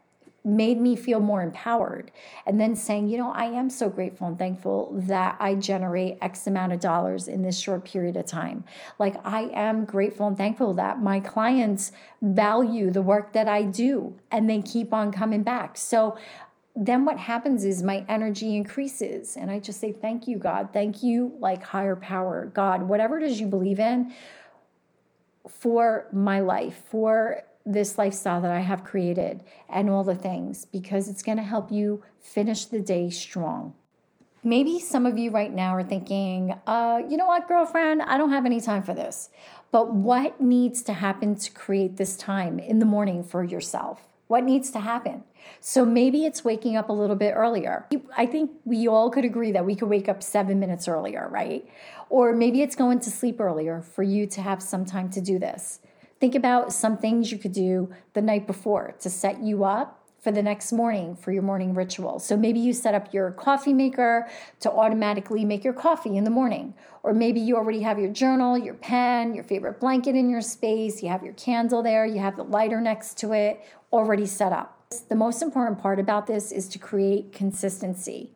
made 0.45 0.81
me 0.81 0.97
feel 0.97 1.21
more 1.21 1.43
empowered. 1.43 2.11
And 2.47 2.61
then 2.61 2.75
saying, 2.75 3.09
you 3.09 3.19
know, 3.19 3.31
I 3.33 3.45
am 3.45 3.69
so 3.69 3.89
grateful 3.89 4.27
and 4.27 4.39
thankful 4.39 4.91
that 5.07 5.37
I 5.39 5.55
generate 5.55 6.19
X 6.23 6.47
amount 6.47 6.73
of 6.73 6.81
dollars 6.81 7.29
in 7.29 7.43
this 7.43 7.59
short 7.59 7.85
period 7.85 8.17
of 8.17 8.27
time. 8.27 8.65
Like, 8.99 9.17
I 9.25 9.51
am 9.53 9.85
grateful 9.85 10.27
and 10.27 10.37
thankful 10.37 10.75
that 10.75 11.03
my 11.03 11.21
clients 11.21 11.93
value 12.23 12.91
the 12.91 13.03
work 13.03 13.33
that 13.35 13.49
I 13.49 13.63
do 13.65 14.15
and 14.31 14.49
they 14.49 14.63
keep 14.63 14.95
on 14.95 15.13
coming 15.13 15.43
back. 15.43 15.77
So 15.77 16.17
then 16.77 17.05
what 17.05 17.19
happens 17.19 17.65
is 17.65 17.83
my 17.83 18.05
energy 18.09 18.57
increases 18.57 19.37
and 19.37 19.51
i 19.51 19.59
just 19.59 19.81
say 19.81 19.93
thank 19.93 20.29
you 20.29 20.39
god. 20.39 20.71
Thank 20.73 21.03
you 21.03 21.35
like 21.39 21.63
higher 21.63 21.97
power. 21.97 22.51
God 22.55 22.83
whatever 22.85 23.19
it 23.19 23.25
is 23.25 23.41
you 23.41 23.47
believe 23.47 23.81
in 23.81 24.13
for 25.49 26.07
my 26.13 26.41
life 26.41 26.83
for 26.91 27.43
this 27.67 27.99
lifestyle 27.99 28.41
that 28.41 28.51
i 28.51 28.61
have 28.61 28.85
created 28.85 29.43
and 29.69 29.91
all 29.91 30.05
the 30.05 30.15
things 30.15 30.65
because 30.65 31.09
it's 31.09 31.23
going 31.23 31.37
to 31.37 31.45
help 31.45 31.71
you 31.71 32.03
finish 32.21 32.65
the 32.65 32.81
day 32.81 33.11
strong. 33.11 33.75
Maybe 34.43 34.79
some 34.79 35.05
of 35.05 35.19
you 35.19 35.31
right 35.31 35.53
now 35.53 35.75
are 35.75 35.83
thinking 35.83 36.55
uh, 36.67 37.03
you 37.09 37.17
know 37.17 37.27
what 37.27 37.49
girlfriend? 37.49 38.03
I 38.03 38.17
don't 38.17 38.31
have 38.31 38.47
any 38.47 38.61
time 38.61 38.83
for 38.83 38.95
this. 38.95 39.29
But 39.73 39.93
what 39.93 40.41
needs 40.41 40.83
to 40.83 40.93
happen 40.93 41.37
to 41.37 41.51
create 41.53 41.97
this 41.97 42.17
time 42.17 42.59
in 42.59 42.79
the 42.79 42.87
morning 42.87 43.23
for 43.23 43.45
yourself 43.45 44.10
what 44.31 44.45
needs 44.45 44.71
to 44.71 44.79
happen? 44.79 45.25
So 45.59 45.85
maybe 45.85 46.25
it's 46.25 46.45
waking 46.45 46.77
up 46.77 46.89
a 46.89 46.93
little 46.93 47.17
bit 47.17 47.33
earlier. 47.35 47.87
I 48.17 48.27
think 48.27 48.53
we 48.65 48.87
all 48.87 49.11
could 49.11 49.25
agree 49.25 49.51
that 49.51 49.67
we 49.67 49.75
could 49.75 49.89
wake 49.89 50.09
up 50.09 50.23
seven 50.23 50.61
minutes 50.61 50.87
earlier, 50.87 51.29
right? 51.29 51.69
Or 52.09 52.33
maybe 52.33 52.63
it's 52.63 52.77
going 52.77 53.01
to 53.01 53.11
sleep 53.11 53.41
earlier 53.41 53.83
for 53.83 54.05
you 54.05 54.29
to 54.29 54.41
have 54.41 54.63
some 54.63 54.85
time 54.85 55.11
to 55.11 55.21
do 55.21 55.41
this. 55.41 55.81
Think 56.21 56.37
about 56.37 56.73
some 56.73 56.97
things 56.97 57.33
you 57.33 57.39
could 57.39 57.53
do 57.53 57.93
the 58.13 58.23
night 58.23 58.47
before 58.47 58.95
to 59.01 59.11
set 59.11 59.43
you 59.43 59.65
up 59.65 60.00
for 60.21 60.31
the 60.31 60.43
next 60.43 60.71
morning 60.73 61.17
for 61.17 61.33
your 61.33 61.43
morning 61.43 61.75
ritual. 61.75 62.19
So 62.19 62.37
maybe 62.37 62.61
you 62.61 62.73
set 62.73 62.95
up 62.95 63.13
your 63.13 63.31
coffee 63.33 63.73
maker 63.73 64.29
to 64.61 64.71
automatically 64.71 65.45
make 65.45 65.65
your 65.65 65.73
coffee 65.73 66.17
in 66.17 66.25
the 66.25 66.31
morning. 66.31 66.75
Or 67.03 67.15
maybe 67.15 67.41
you 67.41 67.57
already 67.57 67.81
have 67.81 67.99
your 67.99 68.11
journal, 68.11 68.59
your 68.59 68.75
pen, 68.75 69.35
your 69.35 69.45
favorite 69.45 69.81
blanket 69.81 70.15
in 70.15 70.29
your 70.29 70.43
space, 70.43 71.03
you 71.03 71.09
have 71.09 71.25
your 71.25 71.33
candle 71.35 71.83
there, 71.83 72.05
you 72.05 72.19
have 72.19 72.37
the 72.37 72.45
lighter 72.45 72.81
next 72.81 73.17
to 73.19 73.33
it 73.33 73.65
already 73.93 74.27
set 74.27 74.53
up. 74.53 74.77
The 75.09 75.15
most 75.15 75.41
important 75.41 75.79
part 75.79 75.99
about 75.99 76.27
this 76.27 76.53
is 76.53 76.69
to 76.69 76.79
create 76.79 77.33
consistency 77.33 78.33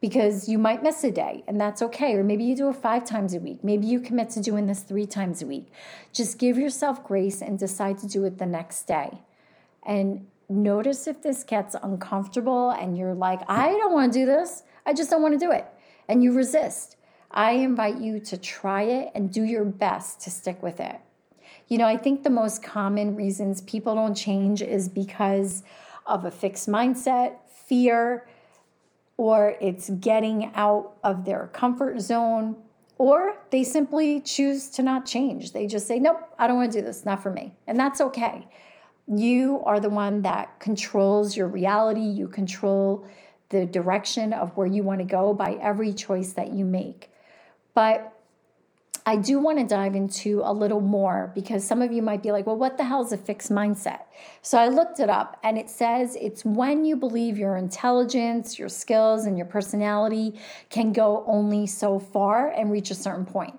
because 0.00 0.48
you 0.48 0.58
might 0.58 0.82
miss 0.82 1.04
a 1.04 1.10
day 1.10 1.44
and 1.46 1.60
that's 1.60 1.82
okay. 1.82 2.14
Or 2.14 2.24
maybe 2.24 2.44
you 2.44 2.56
do 2.56 2.68
it 2.68 2.76
five 2.76 3.04
times 3.04 3.34
a 3.34 3.38
week. 3.38 3.62
Maybe 3.62 3.86
you 3.86 4.00
commit 4.00 4.30
to 4.30 4.40
doing 4.40 4.66
this 4.66 4.80
three 4.80 5.06
times 5.06 5.42
a 5.42 5.46
week. 5.46 5.70
Just 6.12 6.38
give 6.38 6.58
yourself 6.58 7.04
grace 7.04 7.42
and 7.42 7.58
decide 7.58 7.98
to 7.98 8.08
do 8.08 8.24
it 8.24 8.38
the 8.38 8.46
next 8.46 8.84
day. 8.84 9.18
And 9.84 10.26
notice 10.48 11.06
if 11.06 11.22
this 11.22 11.44
gets 11.44 11.76
uncomfortable 11.82 12.70
and 12.70 12.96
you're 12.96 13.14
like, 13.14 13.40
I 13.48 13.68
don't 13.70 13.92
want 13.92 14.12
to 14.12 14.18
do 14.18 14.26
this. 14.26 14.62
I 14.86 14.92
just 14.92 15.10
don't 15.10 15.22
want 15.22 15.38
to 15.38 15.44
do 15.44 15.50
it. 15.52 15.66
And 16.08 16.22
you 16.22 16.32
resist. 16.32 16.96
I 17.30 17.52
invite 17.52 17.98
you 17.98 18.20
to 18.20 18.38
try 18.38 18.82
it 18.82 19.12
and 19.14 19.32
do 19.32 19.42
your 19.42 19.64
best 19.64 20.20
to 20.22 20.30
stick 20.30 20.62
with 20.62 20.80
it. 20.80 20.96
You 21.68 21.76
know, 21.76 21.86
I 21.86 21.98
think 21.98 22.22
the 22.22 22.30
most 22.30 22.62
common 22.62 23.14
reasons 23.14 23.60
people 23.62 23.94
don't 23.94 24.14
change 24.14 24.62
is 24.62 24.88
because 24.88 25.62
of 26.06 26.24
a 26.24 26.30
fixed 26.30 26.68
mindset, 26.68 27.36
fear, 27.66 28.26
or 29.18 29.56
it's 29.60 29.90
getting 29.90 30.50
out 30.54 30.94
of 31.04 31.26
their 31.26 31.50
comfort 31.52 32.00
zone, 32.00 32.56
or 32.96 33.36
they 33.50 33.62
simply 33.62 34.20
choose 34.20 34.70
to 34.70 34.82
not 34.82 35.04
change. 35.04 35.52
They 35.52 35.66
just 35.66 35.86
say, 35.86 35.98
Nope, 35.98 36.20
I 36.38 36.46
don't 36.46 36.56
want 36.56 36.72
to 36.72 36.78
do 36.78 36.84
this, 36.84 37.04
not 37.04 37.22
for 37.22 37.30
me. 37.30 37.54
And 37.66 37.78
that's 37.78 38.00
okay. 38.00 38.48
You 39.10 39.62
are 39.64 39.80
the 39.80 39.90
one 39.90 40.22
that 40.22 40.60
controls 40.60 41.36
your 41.36 41.48
reality, 41.48 42.00
you 42.00 42.28
control 42.28 43.06
the 43.48 43.64
direction 43.64 44.32
of 44.32 44.56
where 44.56 44.66
you 44.66 44.82
want 44.82 45.00
to 45.00 45.04
go 45.04 45.32
by 45.32 45.58
every 45.60 45.94
choice 45.94 46.32
that 46.34 46.52
you 46.52 46.64
make. 46.64 47.10
But 47.72 48.12
I 49.06 49.16
do 49.16 49.38
want 49.38 49.58
to 49.58 49.64
dive 49.64 49.94
into 49.94 50.42
a 50.44 50.52
little 50.52 50.82
more 50.82 51.32
because 51.34 51.66
some 51.66 51.80
of 51.80 51.90
you 51.90 52.02
might 52.02 52.22
be 52.22 52.30
like, 52.30 52.46
well, 52.46 52.58
what 52.58 52.76
the 52.76 52.84
hell 52.84 53.02
is 53.02 53.10
a 53.10 53.16
fixed 53.16 53.50
mindset? 53.50 54.00
So 54.42 54.58
I 54.58 54.68
looked 54.68 55.00
it 55.00 55.08
up 55.08 55.38
and 55.42 55.56
it 55.56 55.70
says 55.70 56.14
it's 56.20 56.44
when 56.44 56.84
you 56.84 56.94
believe 56.94 57.38
your 57.38 57.56
intelligence, 57.56 58.58
your 58.58 58.68
skills, 58.68 59.24
and 59.24 59.38
your 59.38 59.46
personality 59.46 60.38
can 60.68 60.92
go 60.92 61.24
only 61.26 61.66
so 61.66 61.98
far 61.98 62.50
and 62.50 62.70
reach 62.70 62.90
a 62.90 62.94
certain 62.94 63.24
point. 63.24 63.58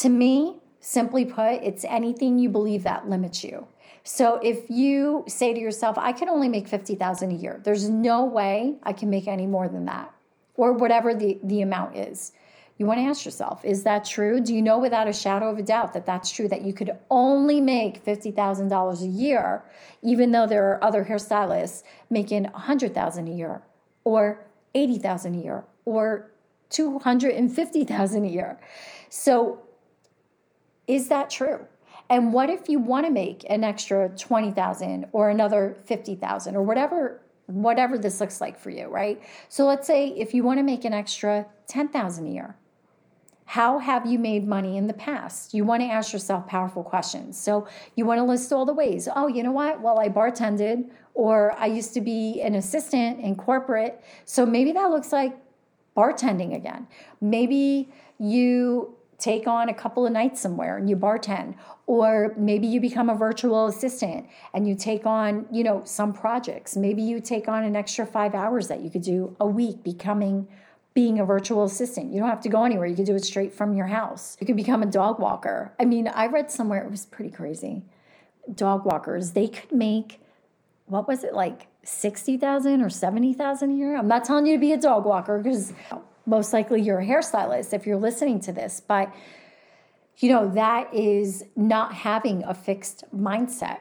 To 0.00 0.08
me, 0.08 0.56
simply 0.80 1.24
put, 1.24 1.62
it's 1.62 1.84
anything 1.84 2.40
you 2.40 2.48
believe 2.48 2.82
that 2.82 3.08
limits 3.08 3.44
you. 3.44 3.68
So 4.02 4.40
if 4.42 4.70
you 4.70 5.24
say 5.28 5.52
to 5.52 5.60
yourself, 5.60 5.98
I 5.98 6.12
can 6.12 6.28
only 6.28 6.48
make 6.48 6.68
50,000 6.68 7.30
a 7.30 7.34
year, 7.34 7.60
there's 7.62 7.88
no 7.88 8.24
way 8.24 8.76
I 8.82 8.92
can 8.92 9.10
make 9.10 9.28
any 9.28 9.46
more 9.46 9.68
than 9.68 9.84
that 9.86 10.12
or 10.54 10.72
whatever 10.72 11.14
the, 11.14 11.38
the 11.42 11.62
amount 11.62 11.96
is 11.96 12.32
you 12.80 12.86
want 12.86 12.98
to 12.98 13.04
ask 13.04 13.26
yourself 13.26 13.62
is 13.62 13.82
that 13.82 14.06
true? 14.06 14.40
Do 14.40 14.54
you 14.54 14.62
know 14.62 14.78
without 14.78 15.06
a 15.06 15.12
shadow 15.12 15.50
of 15.50 15.58
a 15.58 15.62
doubt 15.62 15.92
that 15.92 16.06
that's 16.06 16.30
true 16.30 16.48
that 16.48 16.62
you 16.62 16.72
could 16.72 16.96
only 17.10 17.60
make 17.60 18.02
$50000 18.06 19.02
a 19.02 19.06
year 19.06 19.62
even 20.02 20.32
though 20.32 20.46
there 20.46 20.64
are 20.70 20.82
other 20.82 21.04
hairstylists 21.04 21.82
making 22.08 22.46
100000 22.46 23.28
a 23.28 23.30
year 23.30 23.60
or 24.04 24.46
80000 24.74 25.34
a 25.34 25.38
year 25.44 25.64
or 25.84 26.30
250000 26.70 28.24
a 28.24 28.28
year? 28.28 28.58
So 29.10 29.60
is 30.86 31.08
that 31.08 31.28
true 31.28 31.66
and 32.10 32.32
what 32.32 32.50
if 32.50 32.68
you 32.68 32.80
want 32.80 33.06
to 33.06 33.12
make 33.12 33.46
an 33.48 33.64
extra 33.64 34.10
20,000 34.10 35.06
or 35.12 35.30
another 35.30 35.76
50,000 35.86 36.56
or 36.56 36.62
whatever 36.62 37.22
whatever 37.46 37.98
this 37.98 38.20
looks 38.20 38.40
like 38.40 38.58
for 38.58 38.70
you, 38.70 38.86
right? 38.86 39.20
So 39.48 39.66
let's 39.66 39.84
say 39.84 40.08
if 40.10 40.34
you 40.34 40.44
want 40.44 40.58
to 40.58 40.62
make 40.62 40.84
an 40.84 40.92
extra 40.92 41.46
10,000 41.66 42.26
a 42.26 42.30
year, 42.30 42.56
how 43.44 43.78
have 43.78 44.06
you 44.06 44.20
made 44.20 44.46
money 44.46 44.76
in 44.76 44.86
the 44.86 44.94
past? 44.94 45.52
You 45.52 45.64
want 45.64 45.82
to 45.82 45.88
ask 45.88 46.12
yourself 46.12 46.46
powerful 46.46 46.84
questions. 46.84 47.36
So 47.36 47.66
you 47.96 48.06
want 48.06 48.18
to 48.18 48.24
list 48.24 48.52
all 48.52 48.64
the 48.64 48.72
ways. 48.72 49.08
Oh, 49.16 49.26
you 49.26 49.42
know 49.42 49.50
what? 49.50 49.80
Well, 49.80 49.98
I 49.98 50.08
bartended, 50.08 50.90
or 51.14 51.52
I 51.58 51.66
used 51.66 51.92
to 51.94 52.00
be 52.00 52.40
an 52.40 52.54
assistant 52.54 53.18
in 53.18 53.34
corporate. 53.34 54.00
So 54.24 54.46
maybe 54.46 54.70
that 54.70 54.90
looks 54.90 55.12
like 55.12 55.36
bartending 55.96 56.54
again. 56.54 56.86
Maybe 57.20 57.92
you 58.20 58.94
take 59.20 59.46
on 59.46 59.68
a 59.68 59.74
couple 59.74 60.06
of 60.06 60.12
nights 60.12 60.40
somewhere 60.40 60.76
and 60.76 60.88
you 60.88 60.96
bartend 60.96 61.54
or 61.86 62.34
maybe 62.36 62.66
you 62.66 62.80
become 62.80 63.10
a 63.10 63.14
virtual 63.14 63.66
assistant 63.66 64.26
and 64.54 64.66
you 64.66 64.74
take 64.74 65.06
on 65.06 65.46
you 65.52 65.62
know 65.62 65.82
some 65.84 66.12
projects 66.12 66.76
maybe 66.76 67.02
you 67.02 67.20
take 67.20 67.48
on 67.48 67.62
an 67.62 67.76
extra 67.76 68.06
five 68.06 68.34
hours 68.34 68.68
that 68.68 68.80
you 68.80 68.90
could 68.90 69.02
do 69.02 69.36
a 69.38 69.46
week 69.46 69.84
becoming 69.84 70.48
being 70.94 71.20
a 71.20 71.24
virtual 71.24 71.64
assistant. 71.64 72.12
You 72.12 72.20
don't 72.20 72.28
have 72.28 72.40
to 72.42 72.48
go 72.48 72.64
anywhere. 72.64 72.86
You 72.86 72.96
can 72.96 73.04
do 73.04 73.14
it 73.14 73.24
straight 73.24 73.54
from 73.54 73.74
your 73.74 73.86
house. 73.86 74.36
You 74.40 74.46
can 74.46 74.56
become 74.56 74.82
a 74.82 74.86
dog 74.86 75.20
walker. 75.20 75.72
I 75.78 75.84
mean, 75.84 76.08
I 76.08 76.26
read 76.26 76.50
somewhere, 76.50 76.84
it 76.84 76.90
was 76.90 77.06
pretty 77.06 77.30
crazy. 77.30 77.84
Dog 78.52 78.84
walkers, 78.84 79.32
they 79.32 79.48
could 79.48 79.70
make, 79.70 80.20
what 80.86 81.06
was 81.06 81.22
it, 81.22 81.32
like 81.32 81.68
60,000 81.84 82.82
or 82.82 82.90
70,000 82.90 83.70
a 83.70 83.74
year? 83.74 83.96
I'm 83.96 84.08
not 84.08 84.24
telling 84.24 84.46
you 84.46 84.54
to 84.54 84.60
be 84.60 84.72
a 84.72 84.76
dog 84.76 85.04
walker 85.04 85.38
because 85.38 85.72
most 86.30 86.52
likely 86.52 86.80
you're 86.80 87.00
a 87.00 87.06
hairstylist 87.06 87.74
if 87.74 87.86
you're 87.86 87.98
listening 87.98 88.40
to 88.40 88.52
this, 88.52 88.80
but 88.80 89.12
you 90.18 90.30
know, 90.30 90.48
that 90.50 90.94
is 90.94 91.44
not 91.56 91.92
having 91.92 92.44
a 92.44 92.54
fixed 92.54 93.04
mindset. 93.14 93.78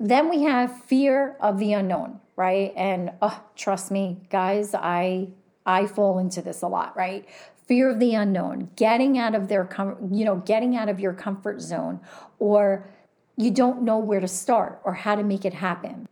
Then 0.00 0.28
we 0.28 0.42
have 0.42 0.82
fear 0.84 1.36
of 1.40 1.58
the 1.58 1.72
unknown, 1.74 2.20
right? 2.36 2.72
And 2.74 3.12
oh, 3.22 3.42
trust 3.54 3.90
me, 3.90 4.26
guys, 4.28 4.74
I 4.74 5.28
I 5.66 5.86
fall 5.86 6.18
into 6.18 6.42
this 6.42 6.62
a 6.62 6.66
lot, 6.66 6.96
right? 6.96 7.26
Fear 7.66 7.90
of 7.90 8.00
the 8.00 8.14
unknown, 8.14 8.70
getting 8.76 9.16
out 9.16 9.34
of 9.34 9.48
their, 9.48 9.64
com- 9.64 10.10
you 10.10 10.24
know, 10.24 10.36
getting 10.36 10.76
out 10.76 10.90
of 10.90 11.00
your 11.00 11.14
comfort 11.14 11.62
zone, 11.62 12.00
or 12.38 12.90
you 13.36 13.50
don't 13.50 13.82
know 13.82 13.98
where 13.98 14.20
to 14.20 14.28
start 14.28 14.80
or 14.84 14.94
how 14.94 15.14
to 15.14 15.22
make 15.22 15.44
it 15.44 15.54
happen. 15.54 16.08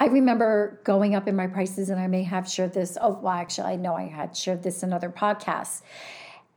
I 0.00 0.06
remember 0.06 0.80
going 0.84 1.16
up 1.16 1.26
in 1.26 1.34
my 1.34 1.48
prices, 1.48 1.90
and 1.90 2.00
I 2.00 2.06
may 2.06 2.22
have 2.22 2.48
shared 2.48 2.72
this. 2.72 2.96
Oh, 3.00 3.18
well, 3.20 3.34
actually, 3.34 3.72
I 3.72 3.76
know 3.76 3.94
I 3.94 4.06
had 4.06 4.36
shared 4.36 4.62
this 4.62 4.84
in 4.84 4.92
other 4.92 5.10
podcasts. 5.10 5.82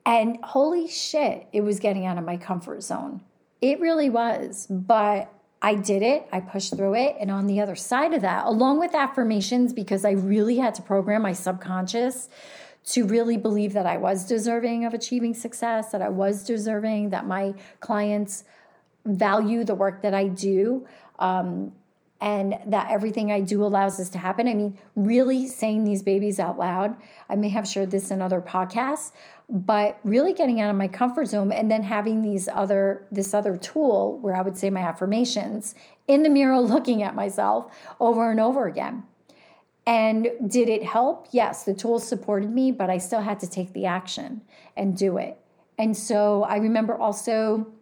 And 0.06 0.38
holy 0.44 0.88
shit, 0.88 1.48
it 1.52 1.62
was 1.62 1.80
getting 1.80 2.06
out 2.06 2.20
of 2.20 2.24
my 2.24 2.38
comfort 2.38 2.84
zone. 2.84 3.22
It 3.60 3.80
really 3.80 4.12
was. 4.12 4.68
But 4.70 5.34
I 5.62 5.76
did 5.76 6.04
it, 6.04 6.28
I 6.32 6.40
pushed 6.40 6.76
through 6.76 6.96
it. 6.96 7.16
And 7.20 7.32
on 7.32 7.48
the 7.48 7.60
other 7.62 7.76
side 7.76 8.14
of 8.14 8.22
that, 8.22 8.46
along 8.46 8.80
with 8.80 8.94
affirmations, 8.94 9.74
because 9.74 10.06
I 10.06 10.12
really 10.12 10.58
had 10.58 10.76
to 10.76 10.82
program 10.84 11.24
my 11.24 11.34
subconscious 11.34 12.30
to 12.84 13.06
really 13.06 13.38
believe 13.38 13.74
that 13.74 13.86
I 13.86 13.98
was 13.98 14.26
deserving 14.26 14.86
of 14.86 14.94
achieving 14.94 15.34
success, 15.34 15.92
that 15.92 16.02
I 16.02 16.10
was 16.10 16.44
deserving, 16.44 17.12
that 17.12 17.28
my 17.28 17.54
clients 17.80 18.44
value 19.06 19.64
the 19.64 19.76
work 19.76 20.02
that 20.02 20.16
I 20.16 20.28
do. 20.28 20.88
Um, 21.20 21.74
and 22.22 22.60
that 22.68 22.92
everything 22.92 23.32
I 23.32 23.42
do 23.42 23.66
allows 23.66 23.98
this 23.98 24.10
to 24.10 24.20
happen. 24.20 24.48
I 24.48 24.54
mean, 24.54 24.78
really 24.96 25.48
saying 25.48 25.84
these 25.84 26.04
babies 26.04 26.40
out 26.40 26.58
loud. 26.58 26.96
I 27.28 27.36
may 27.36 27.50
have 27.50 27.68
shared 27.68 27.90
this 27.90 28.12
in 28.12 28.22
other 28.22 28.40
podcasts, 28.40 29.12
but 29.50 30.00
really 30.04 30.32
getting 30.32 30.62
out 30.62 30.70
of 30.70 30.76
my 30.76 30.88
comfort 30.88 31.26
zone 31.26 31.52
and 31.52 31.70
then 31.70 31.82
having 31.82 32.22
these 32.22 32.48
other 32.48 33.08
this 33.12 33.34
other 33.34 33.58
tool 33.58 34.20
where 34.20 34.36
I 34.36 34.44
would 34.44 34.56
say 34.56 34.70
my 34.70 34.82
affirmations 34.82 35.74
in 36.08 36.22
the 36.22 36.30
mirror 36.30 36.60
looking 36.62 37.02
at 37.02 37.16
myself 37.16 37.76
over 38.00 38.30
and 38.30 38.40
over 38.40 38.68
again. 38.68 39.04
And 39.88 40.30
did 40.46 40.70
it 40.70 40.84
help? 40.84 41.28
Yes, 41.32 41.64
the 41.64 41.74
tool 41.74 42.00
supported 42.00 42.52
me, 42.52 42.72
but 42.72 42.92
I 42.92 43.00
still 43.00 43.22
had 43.22 43.40
to 43.40 43.50
take 43.50 43.74
the 43.74 43.88
action 43.88 44.42
and 44.78 44.96
do 44.96 45.18
it. 45.18 45.40
And 45.80 45.98
so 45.98 46.44
I 46.44 46.58
remember 46.58 46.96
also 46.96 47.74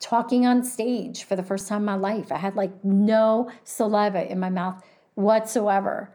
talking 0.00 0.46
on 0.46 0.62
stage 0.62 1.24
for 1.24 1.36
the 1.36 1.42
first 1.42 1.68
time 1.68 1.82
in 1.82 1.84
my 1.84 1.94
life. 1.94 2.30
I 2.30 2.38
had 2.38 2.56
like 2.56 2.84
no 2.84 3.50
saliva 3.64 4.30
in 4.30 4.38
my 4.38 4.50
mouth 4.50 4.82
whatsoever, 5.14 6.12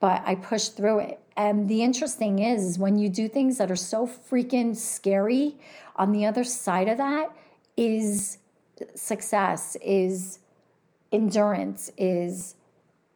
but 0.00 0.22
I 0.24 0.34
pushed 0.34 0.76
through 0.76 1.00
it. 1.00 1.20
And 1.36 1.68
the 1.68 1.82
interesting 1.82 2.40
is, 2.40 2.62
is 2.64 2.78
when 2.78 2.98
you 2.98 3.08
do 3.08 3.28
things 3.28 3.58
that 3.58 3.70
are 3.70 3.76
so 3.76 4.06
freaking 4.06 4.76
scary, 4.76 5.56
on 5.96 6.12
the 6.12 6.26
other 6.26 6.44
side 6.44 6.88
of 6.88 6.98
that 6.98 7.30
is 7.76 8.38
success, 8.94 9.76
is 9.82 10.38
endurance, 11.12 11.90
is 11.96 12.56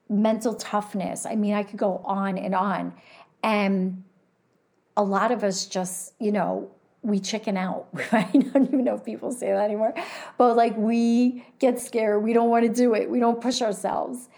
mental 0.08 0.54
toughness. 0.54 1.26
I 1.26 1.34
mean, 1.34 1.54
I 1.54 1.62
could 1.62 1.78
go 1.78 1.98
on 2.04 2.38
and 2.38 2.54
on. 2.54 2.94
And 3.42 4.04
a 4.96 5.02
lot 5.02 5.32
of 5.32 5.42
us 5.42 5.66
just, 5.66 6.14
you 6.20 6.30
know, 6.30 6.70
we 7.04 7.20
chicken 7.20 7.56
out. 7.56 7.86
I 8.12 8.28
don't 8.32 8.66
even 8.66 8.84
know 8.84 8.94
if 8.94 9.04
people 9.04 9.30
say 9.30 9.52
that 9.52 9.64
anymore, 9.64 9.94
but 10.38 10.56
like 10.56 10.76
we 10.76 11.44
get 11.58 11.78
scared. 11.78 12.24
We 12.24 12.32
don't 12.32 12.50
want 12.50 12.64
to 12.64 12.72
do 12.72 12.94
it. 12.94 13.08
We 13.08 13.20
don't 13.20 13.40
push 13.40 13.62
ourselves. 13.62 14.28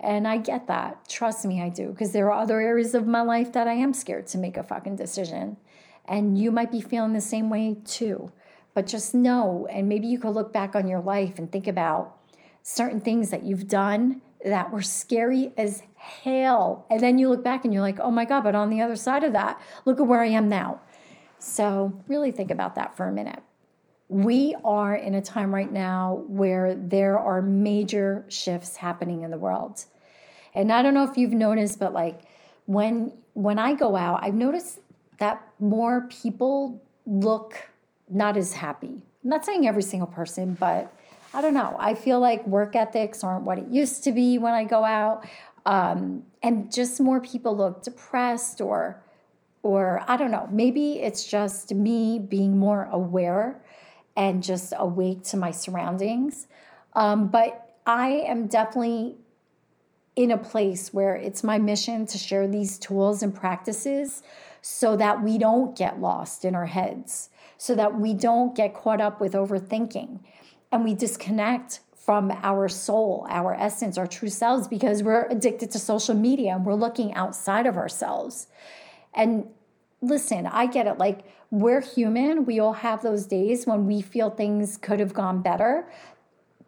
And 0.00 0.26
I 0.26 0.38
get 0.38 0.66
that. 0.68 1.08
Trust 1.08 1.44
me, 1.44 1.62
I 1.62 1.68
do. 1.68 1.90
Because 1.90 2.12
there 2.12 2.32
are 2.32 2.42
other 2.42 2.60
areas 2.60 2.94
of 2.94 3.06
my 3.06 3.22
life 3.22 3.52
that 3.52 3.68
I 3.68 3.74
am 3.74 3.92
scared 3.92 4.26
to 4.28 4.38
make 4.38 4.56
a 4.56 4.62
fucking 4.62 4.96
decision. 4.96 5.56
And 6.06 6.38
you 6.38 6.50
might 6.50 6.72
be 6.72 6.80
feeling 6.80 7.12
the 7.12 7.20
same 7.20 7.50
way 7.50 7.76
too. 7.84 8.32
But 8.74 8.86
just 8.86 9.14
know, 9.14 9.68
and 9.70 9.88
maybe 9.88 10.06
you 10.06 10.18
could 10.18 10.30
look 10.30 10.52
back 10.52 10.74
on 10.74 10.88
your 10.88 11.00
life 11.00 11.38
and 11.38 11.50
think 11.50 11.66
about 11.66 12.16
certain 12.62 13.00
things 13.00 13.30
that 13.30 13.42
you've 13.42 13.68
done 13.68 14.22
that 14.44 14.72
were 14.72 14.82
scary 14.82 15.52
as 15.56 15.82
hell. 15.94 16.86
And 16.90 17.00
then 17.00 17.18
you 17.18 17.28
look 17.28 17.44
back 17.44 17.64
and 17.64 17.72
you're 17.72 17.82
like, 17.82 18.00
oh 18.00 18.10
my 18.10 18.24
God, 18.24 18.42
but 18.42 18.54
on 18.54 18.70
the 18.70 18.80
other 18.80 18.96
side 18.96 19.22
of 19.22 19.32
that, 19.34 19.60
look 19.84 20.00
at 20.00 20.06
where 20.06 20.22
I 20.22 20.28
am 20.28 20.48
now. 20.48 20.80
So 21.42 21.92
really 22.06 22.30
think 22.30 22.52
about 22.52 22.76
that 22.76 22.96
for 22.96 23.08
a 23.08 23.12
minute. 23.12 23.42
We 24.08 24.54
are 24.64 24.94
in 24.94 25.16
a 25.16 25.20
time 25.20 25.52
right 25.52 25.70
now 25.70 26.22
where 26.28 26.74
there 26.76 27.18
are 27.18 27.42
major 27.42 28.24
shifts 28.28 28.76
happening 28.76 29.22
in 29.22 29.32
the 29.32 29.38
world. 29.38 29.84
And 30.54 30.72
I 30.72 30.82
don't 30.82 30.94
know 30.94 31.02
if 31.02 31.16
you've 31.16 31.32
noticed, 31.32 31.80
but 31.80 31.92
like 31.92 32.20
when 32.66 33.12
when 33.34 33.58
I 33.58 33.74
go 33.74 33.96
out, 33.96 34.22
I've 34.22 34.34
noticed 34.34 34.78
that 35.18 35.42
more 35.58 36.02
people 36.02 36.80
look 37.06 37.70
not 38.08 38.36
as 38.36 38.52
happy. 38.52 39.02
I'm 39.24 39.30
not 39.30 39.44
saying 39.44 39.66
every 39.66 39.82
single 39.82 40.06
person, 40.06 40.54
but 40.60 40.94
I 41.34 41.40
don't 41.40 41.54
know. 41.54 41.74
I 41.78 41.94
feel 41.94 42.20
like 42.20 42.46
work 42.46 42.76
ethics 42.76 43.24
aren't 43.24 43.44
what 43.44 43.58
it 43.58 43.66
used 43.66 44.04
to 44.04 44.12
be 44.12 44.38
when 44.38 44.54
I 44.54 44.62
go 44.62 44.84
out. 44.84 45.26
Um, 45.66 46.22
and 46.42 46.72
just 46.72 47.00
more 47.00 47.20
people 47.20 47.56
look 47.56 47.82
depressed 47.82 48.60
or 48.60 49.02
or 49.62 50.02
I 50.08 50.16
don't 50.16 50.30
know, 50.30 50.48
maybe 50.50 51.00
it's 51.00 51.24
just 51.24 51.72
me 51.72 52.18
being 52.18 52.58
more 52.58 52.88
aware 52.90 53.62
and 54.16 54.42
just 54.42 54.72
awake 54.76 55.22
to 55.24 55.36
my 55.36 55.50
surroundings. 55.50 56.46
Um, 56.94 57.28
but 57.28 57.76
I 57.86 58.08
am 58.26 58.46
definitely 58.46 59.16
in 60.14 60.30
a 60.30 60.38
place 60.38 60.92
where 60.92 61.14
it's 61.14 61.42
my 61.42 61.58
mission 61.58 62.06
to 62.06 62.18
share 62.18 62.46
these 62.46 62.78
tools 62.78 63.22
and 63.22 63.34
practices 63.34 64.22
so 64.60 64.96
that 64.96 65.22
we 65.22 65.38
don't 65.38 65.76
get 65.76 66.00
lost 66.00 66.44
in 66.44 66.54
our 66.54 66.66
heads, 66.66 67.30
so 67.56 67.74
that 67.74 67.98
we 67.98 68.14
don't 68.14 68.54
get 68.54 68.74
caught 68.74 69.00
up 69.00 69.20
with 69.20 69.32
overthinking 69.32 70.20
and 70.70 70.84
we 70.84 70.94
disconnect 70.94 71.80
from 71.94 72.32
our 72.42 72.68
soul, 72.68 73.26
our 73.30 73.54
essence, 73.54 73.96
our 73.96 74.06
true 74.06 74.28
selves 74.28 74.66
because 74.66 75.02
we're 75.02 75.26
addicted 75.28 75.70
to 75.70 75.78
social 75.78 76.14
media 76.14 76.52
and 76.52 76.66
we're 76.66 76.74
looking 76.74 77.14
outside 77.14 77.66
of 77.66 77.76
ourselves. 77.76 78.48
And 79.14 79.46
listen, 80.00 80.46
I 80.46 80.66
get 80.66 80.86
it. 80.86 80.98
Like, 80.98 81.24
we're 81.50 81.82
human. 81.82 82.44
We 82.46 82.58
all 82.60 82.72
have 82.72 83.02
those 83.02 83.26
days 83.26 83.66
when 83.66 83.86
we 83.86 84.00
feel 84.00 84.30
things 84.30 84.76
could 84.76 85.00
have 85.00 85.12
gone 85.12 85.42
better, 85.42 85.90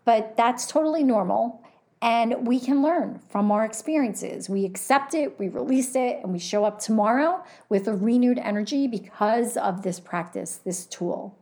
but 0.04 0.36
that's 0.36 0.66
totally 0.66 1.02
normal. 1.02 1.62
And 2.02 2.46
we 2.46 2.60
can 2.60 2.82
learn 2.82 3.20
from 3.30 3.50
our 3.50 3.64
experiences. 3.64 4.50
We 4.50 4.66
accept 4.66 5.14
it, 5.14 5.38
we 5.38 5.48
release 5.48 5.96
it, 5.96 6.20
and 6.22 6.34
we 6.34 6.38
show 6.38 6.66
up 6.66 6.78
tomorrow 6.78 7.42
with 7.70 7.88
a 7.88 7.94
renewed 7.94 8.38
energy 8.38 8.86
because 8.86 9.56
of 9.56 9.82
this 9.82 10.00
practice, 10.00 10.60
this 10.62 10.84
tool. 10.84 11.34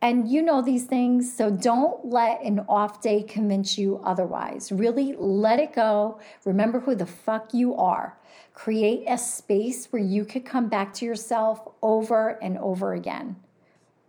And 0.00 0.26
you 0.26 0.40
know 0.40 0.62
these 0.62 0.84
things, 0.84 1.34
so 1.34 1.50
don't 1.50 2.06
let 2.06 2.42
an 2.42 2.64
off 2.68 3.02
day 3.02 3.22
convince 3.22 3.76
you 3.76 4.00
otherwise. 4.04 4.72
Really 4.72 5.14
let 5.18 5.58
it 5.58 5.74
go. 5.74 6.18
Remember 6.46 6.80
who 6.80 6.94
the 6.94 7.06
fuck 7.06 7.52
you 7.52 7.74
are. 7.74 8.16
Create 8.54 9.04
a 9.06 9.18
space 9.18 9.86
where 9.90 10.00
you 10.00 10.24
could 10.24 10.44
come 10.46 10.68
back 10.68 10.94
to 10.94 11.04
yourself 11.04 11.68
over 11.82 12.38
and 12.42 12.56
over 12.58 12.94
again. 12.94 13.36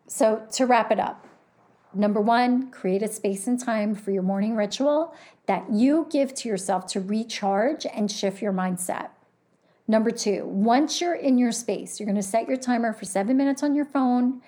So, 0.07 0.43
to 0.53 0.65
wrap 0.65 0.91
it 0.91 0.99
up, 0.99 1.27
number 1.93 2.21
one, 2.21 2.69
create 2.69 3.01
a 3.01 3.07
space 3.07 3.47
and 3.47 3.59
time 3.59 3.95
for 3.95 4.11
your 4.11 4.21
morning 4.21 4.55
ritual 4.55 5.15
that 5.47 5.65
you 5.71 6.07
give 6.11 6.33
to 6.35 6.47
yourself 6.47 6.85
to 6.87 7.01
recharge 7.01 7.85
and 7.85 8.09
shift 8.09 8.41
your 8.41 8.53
mindset. 8.53 9.09
Number 9.87 10.11
two, 10.11 10.45
once 10.45 11.01
you're 11.01 11.15
in 11.15 11.37
your 11.37 11.51
space, 11.51 11.99
you're 11.99 12.07
gonna 12.07 12.23
set 12.23 12.47
your 12.47 12.57
timer 12.57 12.93
for 12.93 13.05
seven 13.05 13.37
minutes 13.37 13.63
on 13.63 13.75
your 13.75 13.85
phone 13.85 14.41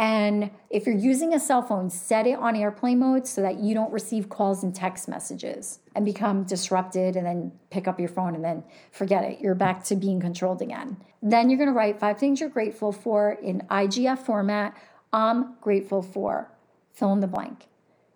and 0.00 0.50
if 0.70 0.86
you're 0.86 0.96
using 0.96 1.34
a 1.34 1.38
cell 1.38 1.60
phone, 1.60 1.90
set 1.90 2.26
it 2.26 2.38
on 2.38 2.56
airplane 2.56 3.00
mode 3.00 3.26
so 3.26 3.42
that 3.42 3.58
you 3.58 3.74
don't 3.74 3.92
receive 3.92 4.30
calls 4.30 4.64
and 4.64 4.74
text 4.74 5.08
messages 5.08 5.80
and 5.94 6.06
become 6.06 6.44
disrupted 6.44 7.16
and 7.16 7.26
then 7.26 7.52
pick 7.68 7.86
up 7.86 8.00
your 8.00 8.08
phone 8.08 8.34
and 8.34 8.42
then 8.42 8.64
forget 8.92 9.24
it. 9.24 9.40
You're 9.40 9.54
back 9.54 9.84
to 9.84 9.96
being 9.96 10.18
controlled 10.18 10.62
again. 10.62 10.96
Then 11.22 11.50
you're 11.50 11.58
going 11.58 11.68
to 11.68 11.74
write 11.74 12.00
five 12.00 12.18
things 12.18 12.40
you're 12.40 12.48
grateful 12.48 12.92
for 12.92 13.32
in 13.32 13.60
IGF 13.70 14.20
format. 14.20 14.74
I'm 15.12 15.56
grateful 15.60 16.00
for. 16.00 16.50
Fill 16.94 17.12
in 17.12 17.20
the 17.20 17.26
blank. 17.26 17.66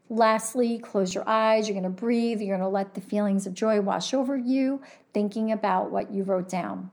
Lastly, 0.09 0.79
close 0.79 1.15
your 1.15 1.29
eyes. 1.29 1.69
You're 1.69 1.79
going 1.79 1.85
to 1.85 2.01
breathe. 2.01 2.41
You're 2.41 2.57
going 2.57 2.67
to 2.67 2.75
let 2.75 2.95
the 2.95 3.03
feelings 3.03 3.47
of 3.47 3.53
joy 3.53 3.83
wash 3.83 4.15
over 4.15 4.39
you, 4.39 4.81
thinking 5.13 5.53
about 5.53 5.91
what 5.91 6.11
you 6.11 6.23
wrote 6.23 6.49
down. 6.49 6.91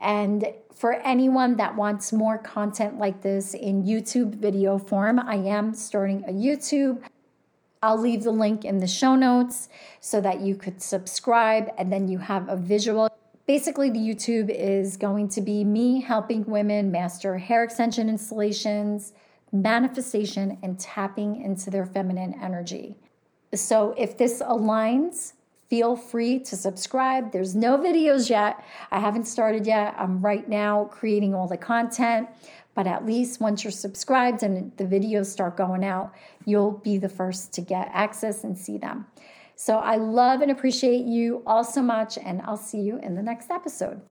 And 0.00 0.52
for 0.74 0.94
anyone 0.94 1.56
that 1.56 1.74
wants 1.74 2.12
more 2.12 2.38
content 2.38 2.98
like 2.98 3.22
this 3.22 3.54
in 3.54 3.84
YouTube 3.84 4.34
video 4.34 4.78
form, 4.78 5.18
I 5.18 5.36
am 5.36 5.74
starting 5.74 6.22
a 6.24 6.32
YouTube. 6.32 7.02
I'll 7.82 8.00
leave 8.00 8.24
the 8.24 8.30
link 8.30 8.64
in 8.64 8.78
the 8.78 8.86
show 8.86 9.14
notes 9.14 9.68
so 10.00 10.20
that 10.20 10.40
you 10.40 10.54
could 10.54 10.82
subscribe 10.82 11.70
and 11.78 11.92
then 11.92 12.08
you 12.08 12.18
have 12.18 12.48
a 12.48 12.56
visual. 12.56 13.08
Basically, 13.46 13.90
the 13.90 13.98
YouTube 13.98 14.50
is 14.50 14.96
going 14.96 15.28
to 15.28 15.40
be 15.40 15.64
me 15.64 16.00
helping 16.00 16.44
women 16.44 16.90
master 16.90 17.38
hair 17.38 17.62
extension 17.62 18.08
installations, 18.08 19.12
manifestation, 19.52 20.58
and 20.62 20.78
tapping 20.78 21.40
into 21.40 21.70
their 21.70 21.86
feminine 21.86 22.34
energy. 22.42 22.96
So, 23.54 23.94
if 23.96 24.18
this 24.18 24.42
aligns 24.42 25.34
feel 25.68 25.96
free 25.96 26.38
to 26.40 26.56
subscribe. 26.56 27.32
There's 27.32 27.54
no 27.54 27.76
videos 27.78 28.30
yet. 28.30 28.64
I 28.90 29.00
haven't 29.00 29.26
started 29.26 29.66
yet. 29.66 29.94
I'm 29.98 30.20
right 30.20 30.48
now 30.48 30.84
creating 30.84 31.34
all 31.34 31.48
the 31.48 31.56
content, 31.56 32.28
but 32.74 32.86
at 32.86 33.04
least 33.04 33.40
once 33.40 33.64
you're 33.64 33.70
subscribed 33.70 34.42
and 34.42 34.72
the 34.76 34.84
videos 34.84 35.26
start 35.26 35.56
going 35.56 35.84
out, 35.84 36.12
you'll 36.44 36.72
be 36.72 36.98
the 36.98 37.08
first 37.08 37.52
to 37.54 37.60
get 37.60 37.90
access 37.92 38.44
and 38.44 38.56
see 38.56 38.78
them. 38.78 39.06
So 39.56 39.78
I 39.78 39.96
love 39.96 40.42
and 40.42 40.50
appreciate 40.50 41.06
you 41.06 41.42
all 41.46 41.64
so 41.64 41.82
much, 41.82 42.18
and 42.18 42.42
I'll 42.42 42.58
see 42.58 42.80
you 42.80 42.98
in 42.98 43.14
the 43.14 43.22
next 43.22 43.50
episode. 43.50 44.02